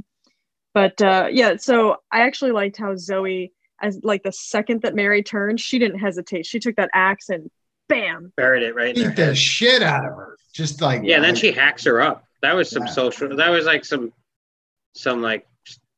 [0.74, 3.52] But uh, yeah, so I actually liked how Zoe,
[3.84, 6.46] as like the second that Mary turned, she didn't hesitate.
[6.46, 7.50] She took that axe and
[7.88, 8.32] bam.
[8.36, 10.36] Buried it right in Beat the shit out of her.
[10.54, 12.24] Just like Yeah, and then she hacks her up.
[12.42, 12.92] That was some Yeah.
[12.92, 13.36] social.
[13.36, 14.12] That was like some,
[14.94, 15.46] some like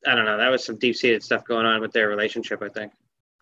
[0.07, 0.37] I don't know.
[0.37, 2.63] That was some deep seated stuff going on with their relationship.
[2.63, 2.93] I think.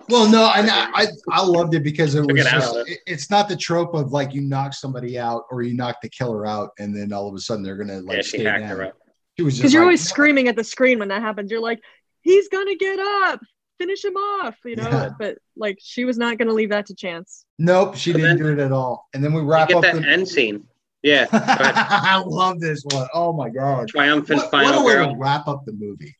[0.09, 2.88] Well, no, and I, I I loved it because it Took was it just, it.
[2.88, 6.09] it- it's not the trope of like you knock somebody out or you knock the
[6.09, 8.61] killer out and then all of a sudden they're gonna like yeah, she stay hacked
[8.68, 8.76] down.
[8.76, 8.95] her up.
[9.38, 11.51] She was Because you're like, always "No." screaming at the screen when that happens.
[11.51, 11.80] You're like,
[12.22, 13.40] he's gonna get up,
[13.79, 14.83] finish him off, you know.
[14.89, 15.11] Yeah.
[15.18, 17.45] But like, she was not gonna leave that to chance.
[17.59, 19.09] Nope, she But didn't then- do it at all.
[19.14, 20.66] And then we wrap get up that the end scene.
[21.03, 21.27] Yeah.
[21.33, 23.07] I love this one.
[23.12, 23.89] Oh my god.
[23.89, 25.12] triumphant What, what final a way girl.
[25.12, 26.16] to wrap up the movie.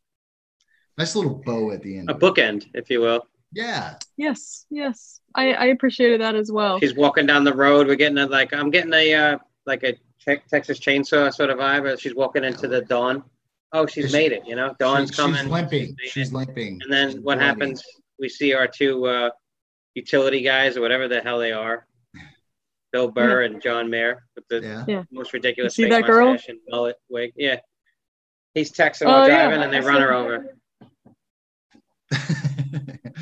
[0.99, 2.11] Nice little bow at the end.
[2.11, 3.27] A bookend, if you will.
[3.53, 3.95] Yeah.
[4.17, 6.79] Yes, yes, I, I appreciated that as well.
[6.81, 7.87] She's walking down the road.
[7.87, 9.93] We're getting a like I'm getting a uh, like a
[10.25, 11.91] Te- Texas Chainsaw sort of vibe.
[11.91, 13.23] as She's walking into the dawn.
[13.75, 14.47] Oh, she's Is- made it.
[14.47, 15.43] You know, dawn's She- coming.
[15.43, 15.97] She's limping.
[16.01, 16.81] She's She's limping.
[16.83, 17.41] And then She's what bloody.
[17.45, 17.83] happens?
[18.19, 19.31] We see our two uh,
[19.95, 21.87] utility guys or whatever the hell they are,
[22.93, 24.85] Bill Burr and John Mayer with the Yeah.
[24.87, 25.03] Yeah.
[25.11, 26.31] most ridiculous You see that girl?
[26.33, 27.33] mustache and mullet wig.
[27.37, 27.59] Yeah,
[28.55, 29.49] he's texting Oh, while yeah.
[29.49, 30.17] driving, and they I run her that.
[30.17, 30.57] over.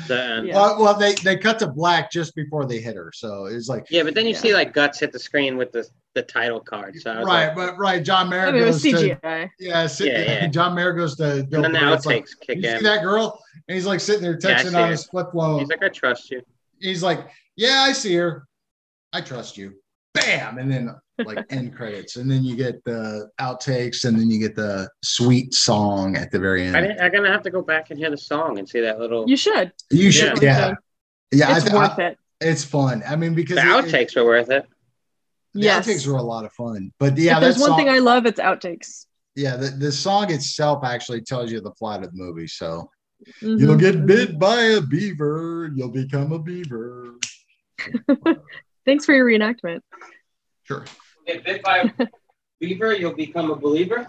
[0.07, 0.47] The end.
[0.47, 0.55] Yeah.
[0.55, 3.85] well, well, they they cut to black just before they hit her, so it's like
[3.89, 4.39] Yeah, but then you Yeah.
[4.39, 6.95] see like guts hit the screen with the the title card.
[6.99, 8.03] So right, like, but right.
[8.03, 9.49] John Mayer I mean, it was goes to CGI.
[9.59, 10.47] yeah, sit, Yeah, yeah.
[10.47, 12.83] John Mayer goes to Bill and then the Burr, it's like, kick you see in.
[12.83, 13.39] that girl?
[13.67, 15.59] And he's like sitting there texting see on his flip phone.
[15.59, 16.41] He's like, I trust you.
[16.79, 18.45] he's like, Yeah, I see her.
[19.11, 19.73] I trust you.
[20.13, 20.59] Bam.
[20.59, 22.15] And then like end credits.
[22.15, 26.39] And then you get the outtakes and then you get the sweet song at the
[26.39, 26.75] very end.
[26.75, 28.99] I didn't, I'm gonna have to go back and hear the song and see that
[28.99, 29.27] little.
[29.29, 29.71] You should.
[29.91, 30.69] you should, Yeah.
[30.69, 30.73] yeah.
[31.49, 32.17] Yeah, It's I, worth I, it.
[32.41, 33.03] it's fun.
[33.07, 34.65] I mean, because the it- it- outtakes were worth it.
[35.53, 35.87] the Yes.
[35.87, 36.91] outtakes were a lot of fun.
[36.99, 39.05] But yeah, if there's that one song, thing I love, it's outtakes.
[39.35, 42.47] yeah, the, the song itself actually tells you the plot of the movie.
[42.47, 42.89] So
[43.41, 43.59] Mhm.
[43.59, 47.15] you'll get bit by a beaver, you'll become a beaver.
[48.85, 49.79] Thanks for your reenactment.
[50.63, 50.85] Sure.
[51.25, 52.07] Get bit by a
[52.59, 54.07] beaver, you'll become a believer.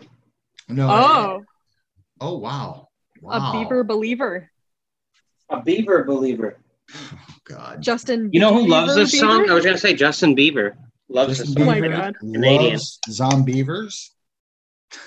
[0.69, 0.89] No.
[0.91, 1.45] Oh,
[2.21, 2.89] Oh wow.
[3.29, 4.51] a beaver believer.
[5.51, 6.59] A beaver believer.
[6.95, 7.83] Oh, God.
[7.83, 8.31] Justin.
[8.33, 9.51] You know who loves Bieber this song?
[9.51, 10.75] I was gonna say Justin Bieber
[11.09, 11.81] loves this Justin Oh song.
[11.81, 12.15] my Bieber God.
[12.19, 12.73] Canadian.
[12.73, 14.11] loves Zombeavers.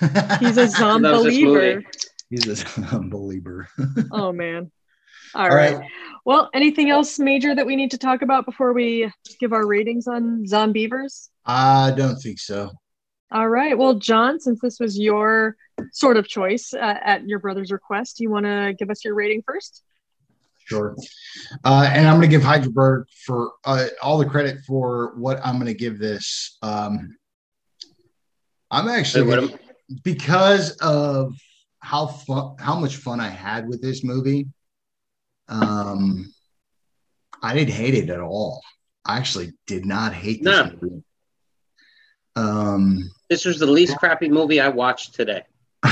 [0.00, 1.82] Loves this zombeliever.
[2.30, 3.66] He's a zombeliever.
[4.12, 4.70] Oh man.
[5.34, 5.78] All All right.
[6.24, 10.06] Well, anything else major that we need to talk about before we give our ratings
[10.08, 11.28] on Zombeavers?
[11.48, 12.70] I don't think so.
[13.32, 13.76] All right.
[13.76, 15.56] Well, John, since this was your
[15.92, 19.14] sort of choice uh, at your brother's request, do you want to give us your
[19.14, 19.82] rating first?
[20.66, 20.94] Sure.
[21.64, 25.54] Uh, and I'm going to give Heidelberg for uh, all the credit for what I'm
[25.54, 26.58] going to give this.
[26.62, 27.16] Um,
[28.70, 29.62] I'm actually Wait, what gonna-
[30.04, 31.32] because of
[31.80, 34.46] how fun, how much fun I had with this movie.
[35.48, 36.30] Um,
[37.42, 38.60] I didn't hate it at all.
[39.06, 40.70] I actually did not hate this No.
[40.82, 41.02] movie.
[42.36, 45.42] Um, This was the least crappy movie I watched today.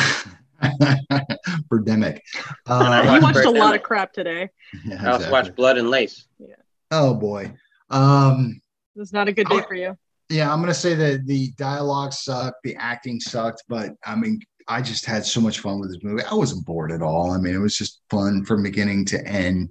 [1.71, 2.21] Birdemic.
[2.67, 4.49] And I You Uh, watched watched a lot of crap today.
[4.85, 6.27] yeah, I also watched Blood and Lace.
[6.39, 6.55] Yeah.
[6.91, 7.53] Oh boy.
[7.91, 8.61] Um,
[8.95, 9.97] It was not a good day for you.
[10.29, 14.83] yeah, I'm gonna say that the dialogue sucked, the acting sucked, but I mean, I
[14.83, 16.25] just had so much fun with this movie.
[16.25, 17.31] I wasn't bored at all.
[17.33, 19.69] I mean, it was just fun from beginning to end.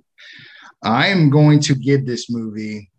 [0.84, 2.90] I am going to give this movie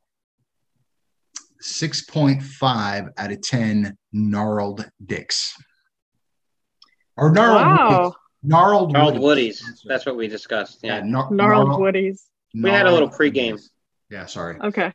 [1.66, 5.54] 6.5 out of 10 gnarled dicks.
[7.16, 7.88] Or gnarled Wow.
[7.88, 8.12] Woodies.
[8.42, 9.62] gnarled, Gnarled Woodies.
[9.62, 9.82] Woodies.
[9.86, 10.80] That's what we discussed.
[10.82, 11.00] Yeah.
[11.00, 12.22] gnar- Gnarled gnarled- Woodies.
[12.54, 13.54] We had a little pregame.
[13.54, 13.70] Woodies.
[14.10, 14.58] Yeah, sorry.
[14.60, 14.92] Okay.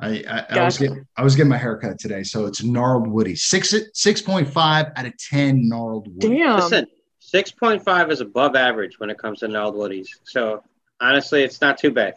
[0.00, 3.34] I, I, I was getting I was getting my haircut today, so it's gnarled woody.
[3.34, 6.38] Six six point five out of ten gnarled woody.
[6.38, 6.56] Damn.
[6.60, 6.86] Listen,
[7.34, 10.06] 6.5 is above average when it comes to gnarled Woodies.
[10.24, 10.62] So
[11.00, 12.14] honestly, it's not too bad.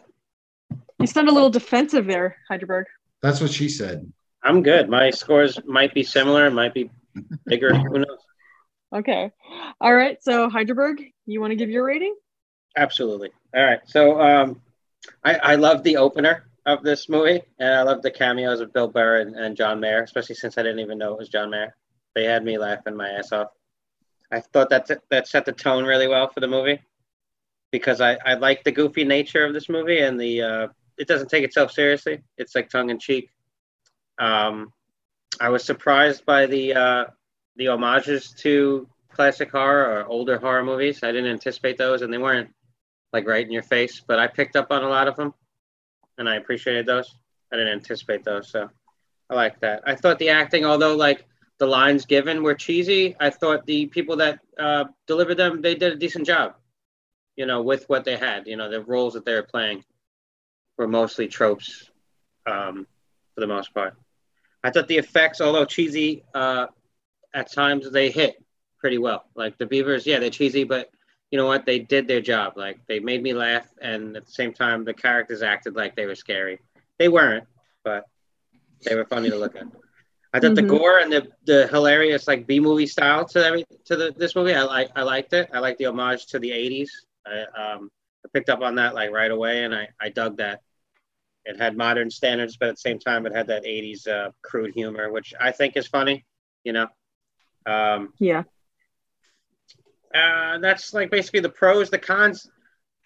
[1.00, 2.86] You sound a little defensive there, Heidelberg.
[3.22, 4.12] That's what she said.
[4.42, 4.88] I'm good.
[4.88, 6.90] My scores might be similar, might be
[7.46, 7.74] bigger.
[7.74, 8.18] Who knows?
[8.94, 9.30] Okay.
[9.80, 10.22] All right.
[10.22, 12.14] So, Heidelberg, you want to give your rating?
[12.76, 13.30] Absolutely.
[13.54, 13.80] All right.
[13.86, 14.60] So um,
[15.24, 18.88] I, I love the opener of this movie, and I love the cameos of Bill
[18.88, 21.74] Burr and, and John Mayer, especially since I didn't even know it was John Mayer.
[22.14, 23.48] They had me laughing my ass off.
[24.30, 26.80] I thought that that set the tone really well for the movie
[27.70, 30.68] because I, I like the goofy nature of this movie and the uh,
[30.98, 32.22] it doesn't take itself seriously.
[32.36, 33.30] It's like tongue in cheek.
[34.18, 34.72] Um,
[35.40, 37.04] I was surprised by the uh,
[37.56, 41.02] the homages to classic horror or older horror movies.
[41.02, 42.50] I didn't anticipate those, and they weren't
[43.12, 45.34] like right in your face, but I picked up on a lot of them,
[46.18, 47.14] and I appreciated those.
[47.52, 48.70] I didn't anticipate those, so
[49.28, 49.82] I like that.
[49.86, 51.26] I thought the acting, although like
[51.58, 55.92] the lines given were cheesy, I thought the people that uh, delivered them they did
[55.92, 56.54] a decent job.
[57.36, 59.84] You know, with what they had, you know, the roles that they were playing
[60.82, 61.90] were mostly tropes
[62.44, 62.86] um,
[63.34, 63.94] for the most part.
[64.64, 66.66] I thought the effects, although cheesy, uh,
[67.32, 68.42] at times they hit
[68.78, 69.24] pretty well.
[69.36, 70.90] Like the Beavers, yeah, they're cheesy, but
[71.30, 71.64] you know what?
[71.64, 72.54] They did their job.
[72.56, 76.06] Like they made me laugh, and at the same time, the characters acted like they
[76.06, 76.58] were scary.
[76.98, 77.46] They weren't,
[77.84, 78.04] but
[78.84, 79.66] they were funny to look at.
[80.34, 80.66] I thought mm-hmm.
[80.66, 84.34] the gore and the, the hilarious like B movie style to every to the this
[84.34, 85.48] movie, I like I liked it.
[85.52, 86.88] I liked the homage to the '80s.
[87.26, 87.90] I um
[88.24, 90.60] I picked up on that like right away, and I I dug that.
[91.44, 94.74] It had modern standards, but at the same time, it had that '80s uh, crude
[94.74, 96.24] humor, which I think is funny.
[96.64, 96.86] You know.
[97.66, 98.42] Um, yeah.
[100.14, 101.90] Uh, that's like basically the pros.
[101.90, 102.50] The cons,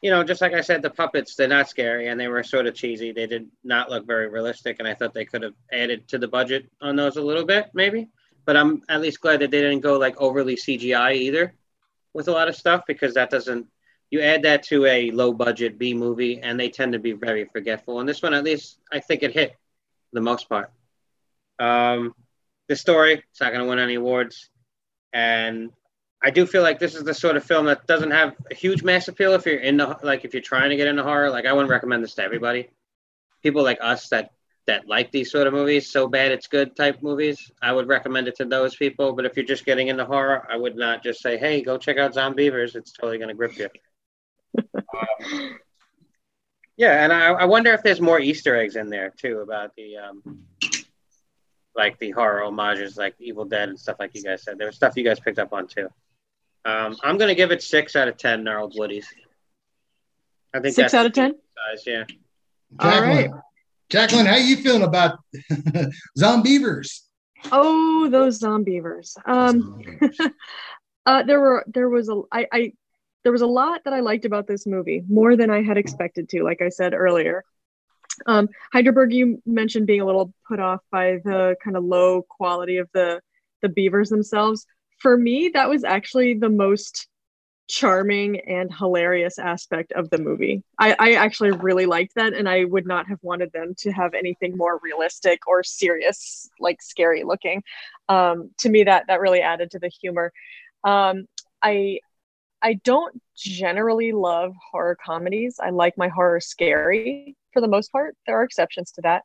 [0.03, 2.67] you know, just like I said, the puppets they're not scary and they were sort
[2.67, 3.13] of cheesy.
[3.13, 6.29] They did not look very realistic, and I thought they could have added to the
[6.29, 8.09] budget on those a little bit, maybe.
[8.45, 11.55] But I'm at least glad that they didn't go like overly CGI either
[12.13, 13.67] with a lot of stuff because that doesn't.
[14.11, 17.45] You add that to a low budget B movie, and they tend to be very
[17.45, 18.01] forgetful.
[18.01, 19.57] And this one, at least, I think it hit
[20.13, 20.71] the most part.
[21.59, 22.15] Um,
[22.69, 24.51] the story, it's not going to win any awards,
[25.13, 25.73] and
[26.23, 28.83] I do feel like this is the sort of film that doesn't have a huge
[28.83, 31.31] mass appeal if you're into like if you're trying to get into horror.
[31.31, 32.71] Like I wouldn't recommend this to everybody.
[33.43, 34.31] People like us that
[34.67, 38.27] that like these sort of movies, so bad it's good type movies, I would recommend
[38.29, 39.13] it to those people.
[39.13, 41.99] But if you're just getting into horror, I would not just say, "Hey, go check
[41.99, 43.69] out Zombeavers." It's totally going to grip you.
[45.01, 45.59] Um,
[46.77, 49.97] yeah, and I, I wonder if there's more Easter eggs in there too about the
[49.97, 50.45] um,
[51.75, 54.59] like the horror homages, like Evil Dead and stuff like you guys said.
[54.59, 55.89] There was stuff you guys picked up on too.
[56.65, 59.07] Um, I'm going to give it six out of ten gnarled woodies.
[60.53, 61.33] I think six out of ten.
[61.33, 62.05] Size, yeah.
[62.81, 63.31] Jacqueline, All right.
[63.89, 65.19] Jacqueline, how you feeling about
[66.19, 67.03] Zombeavers?
[67.53, 69.17] Oh, those Zombeavers.
[69.25, 69.83] Um,
[71.07, 72.73] uh, there were there was a I, I
[73.27, 76.29] there was a lot that I liked about this movie more than I had expected
[76.29, 76.45] to.
[76.45, 77.43] Like I said earlier,
[78.27, 82.77] um, Heidelberg, you mentioned being a little put off by the kind of low quality
[82.77, 83.21] of the
[83.63, 84.65] the beavers themselves
[84.99, 87.09] for me, that was actually the most
[87.69, 90.63] charming and hilarious aspect of the movie.
[90.79, 94.15] I, I actually really liked that, and I would not have wanted them to have
[94.15, 97.63] anything more realistic or serious, like scary looking.
[98.09, 100.33] Um, to me, that that really added to the humor.
[100.85, 101.27] Um,
[101.61, 101.99] I
[102.67, 105.61] I don't generally love horror comedies.
[105.63, 108.17] I like my horror scary for the most part.
[108.27, 109.23] There are exceptions to that.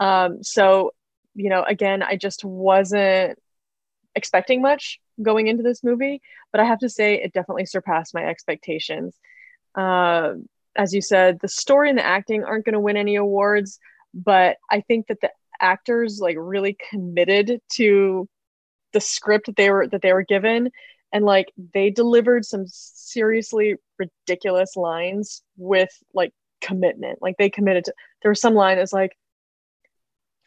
[0.00, 0.92] Um, so,
[1.34, 3.38] you know, again, I just wasn't
[4.14, 8.24] expecting much going into this movie, but I have to say it definitely surpassed my
[8.24, 9.14] expectations.
[9.74, 10.36] Uh,
[10.74, 13.78] as you said, the story and the acting aren't going to win any awards,
[14.14, 15.30] but I think that the
[15.60, 18.26] actors like really committed to
[18.94, 20.70] the script that they were that they were given
[21.12, 27.92] and like they delivered some seriously ridiculous lines with like commitment like they committed to
[28.22, 29.16] there was some line that's like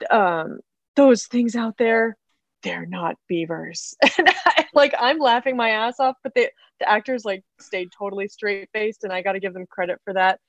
[0.10, 0.60] um
[0.96, 2.18] those things out there
[2.64, 3.96] they're not beavers.
[4.18, 6.50] And I, like I'm laughing my ass off, but the
[6.80, 10.14] the actors like stayed totally straight faced, and I got to give them credit for
[10.14, 10.40] that.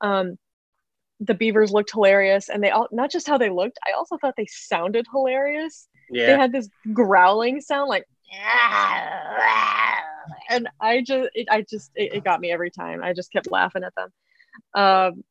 [0.00, 0.36] Um,
[1.20, 3.78] the beavers looked hilarious, and they all not just how they looked.
[3.86, 5.88] I also thought they sounded hilarious.
[6.10, 6.26] Yeah.
[6.26, 8.04] They had this growling sound, like,
[10.50, 13.02] and I just, it, I just, it, it, got me every time.
[13.02, 14.12] I just kept laughing at them.
[14.74, 15.24] Um,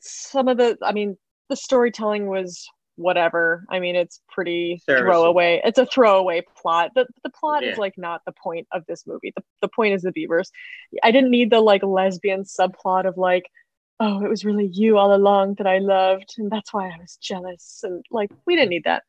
[0.00, 1.16] some of the, I mean,
[1.48, 3.64] the storytelling was whatever.
[3.68, 5.60] I mean, it's pretty throwaway.
[5.64, 6.92] It's a throwaway plot.
[6.94, 7.72] The the plot yeah.
[7.72, 9.32] is like not the point of this movie.
[9.34, 10.50] The the point is the beavers.
[11.02, 13.44] I didn't need the like lesbian subplot of like,
[14.00, 17.18] oh, it was really you all along that I loved, and that's why I was
[17.20, 17.80] jealous.
[17.82, 19.04] And like, we didn't need that.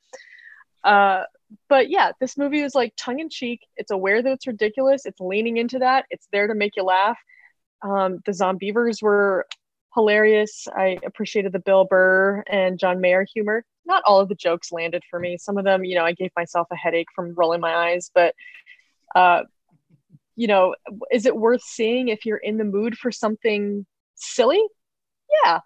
[0.84, 1.24] Uh,
[1.70, 3.62] but yeah, this movie is like tongue in cheek.
[3.78, 5.06] It's aware that it's ridiculous.
[5.06, 6.06] It's leaning into that.
[6.10, 7.18] It's there to make you laugh.
[7.82, 9.46] Um, the Zombeavers were
[9.94, 10.68] hilarious.
[10.76, 15.04] I appreciated the Bill Burr and John Mayer humor not all of the jokes landed
[15.10, 15.38] for me.
[15.38, 18.34] Some of them, you know, I gave myself a headache from rolling my eyes, but
[19.16, 19.44] uh,
[20.36, 20.76] you know,
[21.12, 24.64] is it worth seeing if you're in the mood for something silly?
[25.44, 25.60] yeah.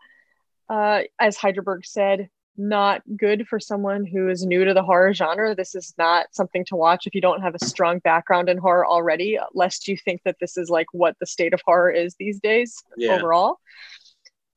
[0.69, 5.55] Uh, as Heidelberg said, not good for someone who is new to the horror genre.
[5.55, 8.85] This is not something to watch if you don't have a strong background in horror
[8.85, 12.39] already, lest you think that this is like what the state of horror is these
[12.39, 13.13] days Yeah.
[13.13, 13.59] overall.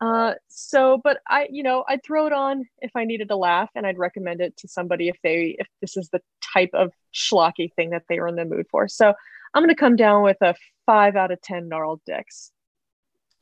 [0.01, 3.69] Uh, so, but I, you know, I'd throw it on if I needed a laugh,
[3.75, 6.23] and I'd recommend it to somebody if they, if this is the
[6.55, 8.89] type of schlocky thing that they were in the mood for.
[8.89, 9.13] So,
[9.53, 10.55] I'm gonna come down with a
[10.87, 12.53] five out of ten gnarled dicks.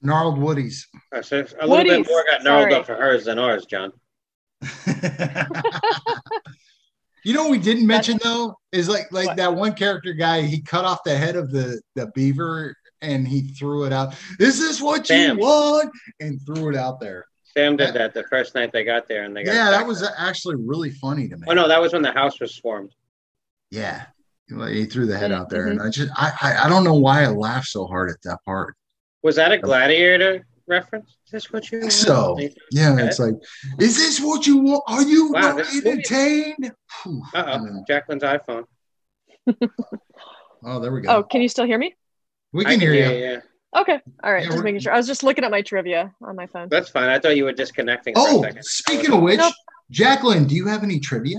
[0.03, 0.87] Gnarled Woodies.
[1.23, 2.75] So a little bit more got gnarled sorry.
[2.75, 3.93] up for hers than ours, John.
[7.25, 9.37] you know what we didn't mention though is like like What?
[9.37, 10.43] that one character guy.
[10.43, 14.15] He cut off the head of the the beaver and he threw it out.
[14.41, 15.39] Is this what Sam.
[15.39, 15.91] you want?
[16.21, 17.25] And threw it out there.
[17.45, 19.89] Sam did that the first night they got there, and they got Yeah, that attacked.
[19.89, 21.45] was actually really funny to me.
[21.49, 22.93] Oh no, that was when the house was swarmed.
[23.71, 24.07] Yeah,
[24.49, 25.71] he threw the head out there, Mm-hmm.
[25.79, 28.39] and I just I, I I don't know why I laughed so hard at that
[28.45, 28.75] part.
[29.23, 31.16] Was that a gladiator reference?
[31.27, 31.93] Is this what you want?
[31.93, 32.39] So
[32.71, 33.05] yeah, Okay.
[33.07, 33.35] it's like,
[33.81, 34.83] is this what you want?
[34.89, 36.73] Are you Wow, not entertained?
[37.35, 38.64] Uh oh, Jacqueline's iPhone.
[40.64, 41.16] Oh, there we go.
[41.16, 41.95] Oh, can you still hear me?
[42.53, 43.01] we I can hear you.
[43.25, 43.41] Yeah,
[43.81, 44.93] Okay, all right, Yeah, just making sure.
[44.93, 46.69] I was just looking at my trivia on my phone.
[46.71, 47.09] that's fine.
[47.09, 48.14] I thought you were disconnecting.
[48.14, 48.64] For Oh, a second.
[48.64, 49.53] speaking of which, Nope.
[49.91, 51.39] Jacqueline, do you have any trivia?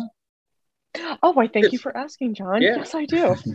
[1.22, 2.62] Oh, why thank you for asking, John.
[2.62, 2.78] Yeah.
[2.78, 3.36] Yes, I do.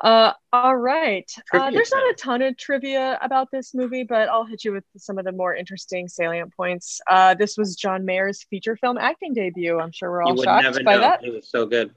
[0.00, 1.30] Uh, all right.
[1.52, 4.82] Uh, there's not a ton of trivia about this movie, but I'll hit you with
[4.96, 7.00] some of the more interesting salient points.
[7.08, 9.78] Uh, this was John Mayer's feature film acting debut.
[9.78, 11.00] I'm sure we're all would shocked never by know.
[11.02, 11.20] that.
[11.22, 11.92] He was so good.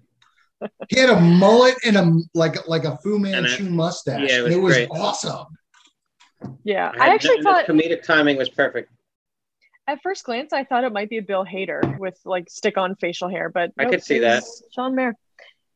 [0.89, 4.30] he had a mullet and a like like a Fu And Manchu mustache.
[4.30, 5.47] yeah, it and it was was awesome.
[6.63, 8.91] Yeah, had- I actually the thought comedic timing was perfect.
[9.88, 13.29] At first glance I thought it might be a Bill Hader with like stick-on facial
[13.29, 14.43] hair, but I nope, could see that.
[14.43, 15.13] Sean John Mayer.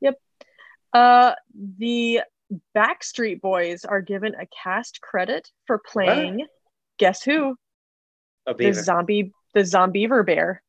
[0.01, 0.15] Yep.
[0.93, 1.33] Uh,
[1.77, 2.21] the
[2.75, 6.47] Backstreet Boys are given a cast credit for playing.
[6.97, 7.55] Guess who?
[8.47, 10.63] A The zombie, the Zombeaver Bear.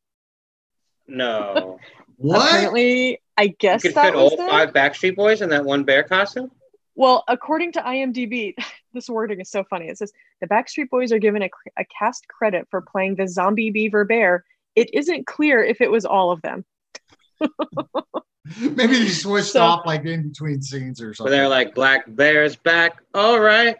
[1.07, 1.79] no,
[2.17, 2.47] What?
[2.49, 4.49] Apparently, I guess you could that fit was all them.
[4.49, 6.51] five Backstreet Boys in that one bear costume.
[6.95, 8.53] Well, according to IMDb,
[8.93, 9.87] this wording is so funny.
[9.87, 10.11] It says
[10.41, 14.43] the Backstreet Boys are given a, a cast credit for playing the zombie beaver bear.
[14.75, 16.65] It isn't clear if it was all of them.
[18.59, 21.31] Maybe they switched So- off like in between scenes or something.
[21.31, 23.77] they're like, "Black Bear's back." All right.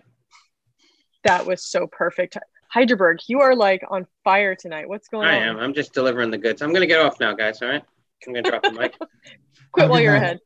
[1.24, 2.38] That was so perfect.
[2.74, 4.88] Heidelberg, you are like on fire tonight.
[4.88, 5.42] What's going I on?
[5.44, 5.58] I am.
[5.60, 6.62] I'm just delivering the goods.
[6.62, 7.62] I'm gonna get off now, guys.
[7.62, 7.84] All right.
[8.26, 8.96] I'm gonna drop the mic.
[9.72, 10.24] Quit Have while you're night.
[10.24, 10.40] ahead.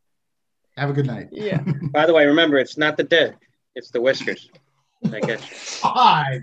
[0.77, 1.29] Have a good night.
[1.31, 1.61] Yeah.
[1.91, 3.35] By the way, remember, it's not the dick;
[3.75, 4.49] it's the whiskers.
[5.11, 5.79] I guess.
[5.83, 6.41] Hi,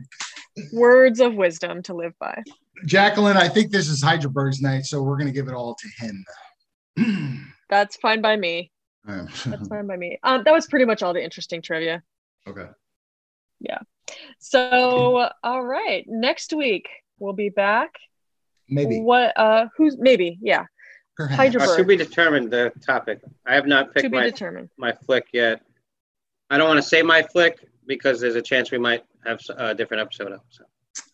[0.72, 2.42] Words of wisdom to live by.
[2.86, 3.36] Jacqueline.
[3.36, 5.88] I think this is Heidelberg's night, so we're gonna give it all to
[6.96, 7.44] him.
[7.70, 8.70] That's fine by me.
[9.04, 10.18] That's fine by me.
[10.22, 12.02] Um, that was pretty much all the interesting trivia.
[12.46, 12.66] okay.
[13.60, 13.78] Yeah.
[14.38, 17.94] So, all right, next week we'll be back.
[18.68, 19.00] Maybe.
[19.00, 19.36] What?
[19.38, 20.38] Uh, who's maybe?
[20.42, 20.66] Yeah,
[21.28, 21.36] Perhaps.
[21.36, 23.20] Hydra- Uh, to be determined the topic.
[23.46, 24.68] I have not to picked be my determined.
[24.76, 25.62] my flick yet.
[26.50, 29.74] I don't want to say my flick because there's a chance we might have a
[29.74, 30.44] different episode up.
[30.50, 30.64] So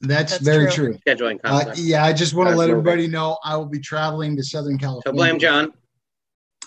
[0.01, 0.93] That's, That's very true.
[0.93, 0.99] true.
[1.07, 2.81] scheduling Uh, yeah, I just want to let moving.
[2.81, 5.03] everybody know I will be traveling to Southern California.
[5.07, 5.73] so blame John.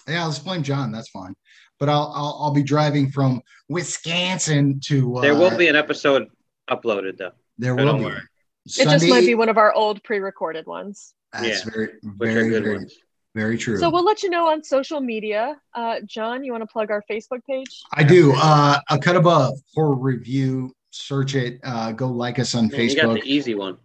[0.08, 0.92] Yeah, let's blame John.
[0.92, 1.36] That's fine.
[1.80, 5.18] But I'll I'll, I'll be driving from Wisconsin to.
[5.18, 6.28] Uh, There will be an episode
[6.70, 7.32] uploaded though.
[7.58, 8.06] There so will don't be.
[8.06, 8.22] worry.
[8.66, 11.14] It just might be one of our old pre-recorded ones.
[11.34, 11.88] That's Yeah, very
[12.18, 12.96] Which very good ones.
[13.34, 13.78] Very true.
[13.78, 15.56] So we'll let you know on social media.
[15.74, 17.82] Uh, John, you want to plug our Facebook page?
[17.94, 18.34] I do.
[18.36, 20.74] Uh, a cut above horror review.
[20.90, 21.60] Search it.
[21.64, 23.24] Uh, go like us on Man, you got Facebook.
[23.24, 23.78] the easy one.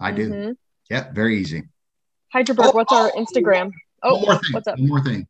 [0.00, 0.30] I do.
[0.30, 0.56] Mhm.
[0.88, 1.64] Yep, very easy.
[2.32, 3.70] Heidelberg, Oh, what's our oh, Instagram?
[4.02, 4.52] Oh, one more thing.
[4.52, 4.78] what's up?
[4.78, 5.26] One more thing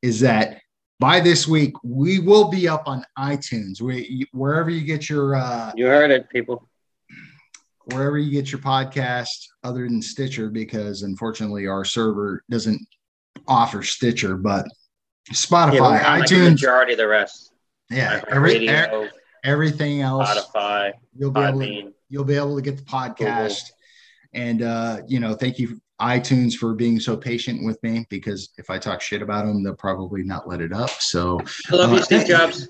[0.00, 0.60] is that
[0.98, 3.82] by this week we will be up on iTunes.
[3.82, 6.66] We wherever you get your uh, You heard it, people.
[7.92, 12.80] Wherever you get your podcast, other than Stitcher, because unfortunately our server doesn't
[13.46, 14.66] offer Stitcher, but
[15.32, 17.52] Spotify, Yeah, we're like, the iTunes, majority of the rest.
[17.90, 19.08] yeah, every, Radio,
[19.44, 23.70] everything else Spotify, you'll be able to, you'll be able to get the podcast.
[24.34, 28.68] And uh, you know, thank you iTunes for being so patient with me because if
[28.68, 30.90] I talk shit about them, they'll probably not let it up.
[31.00, 31.40] So
[31.70, 32.68] I love Uh, you, Steve Jobs.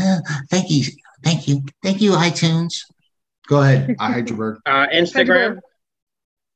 [0.00, 0.18] uh,
[0.50, 0.84] thank you,
[1.24, 2.74] thank you, thank you, iTunes.
[3.48, 4.60] Go ahead, Heidelberg.
[4.66, 5.60] Uh, Instagram.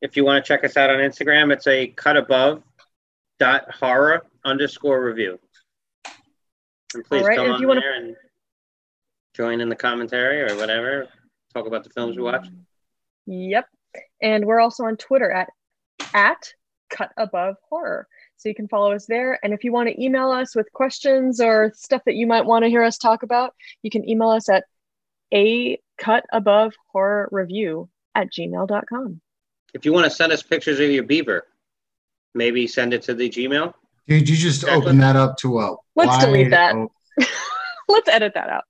[0.00, 2.62] If you want to check us out on Instagram, it's a cut above
[3.38, 5.38] dot horror underscore review.
[6.94, 8.16] And please All right, come and on you wanna- there and
[9.34, 11.08] join in the commentary or whatever.
[11.54, 12.46] Talk about the films we watch.
[13.26, 13.66] Yep.
[14.20, 15.48] And we're also on Twitter at
[16.14, 16.52] at
[16.90, 18.06] cut above horror.
[18.36, 19.38] So you can follow us there.
[19.42, 22.64] And if you want to email us with questions or stuff that you might want
[22.64, 24.64] to hear us talk about, you can email us at
[25.32, 29.20] a cut above horror review at gmail.com.
[29.72, 31.46] If you want to send us pictures of your beaver,
[32.34, 33.72] maybe send it to the Gmail.
[34.08, 35.76] Did you just open that up to a?
[35.94, 36.74] Let's delete that.
[37.88, 38.64] Let's edit that out.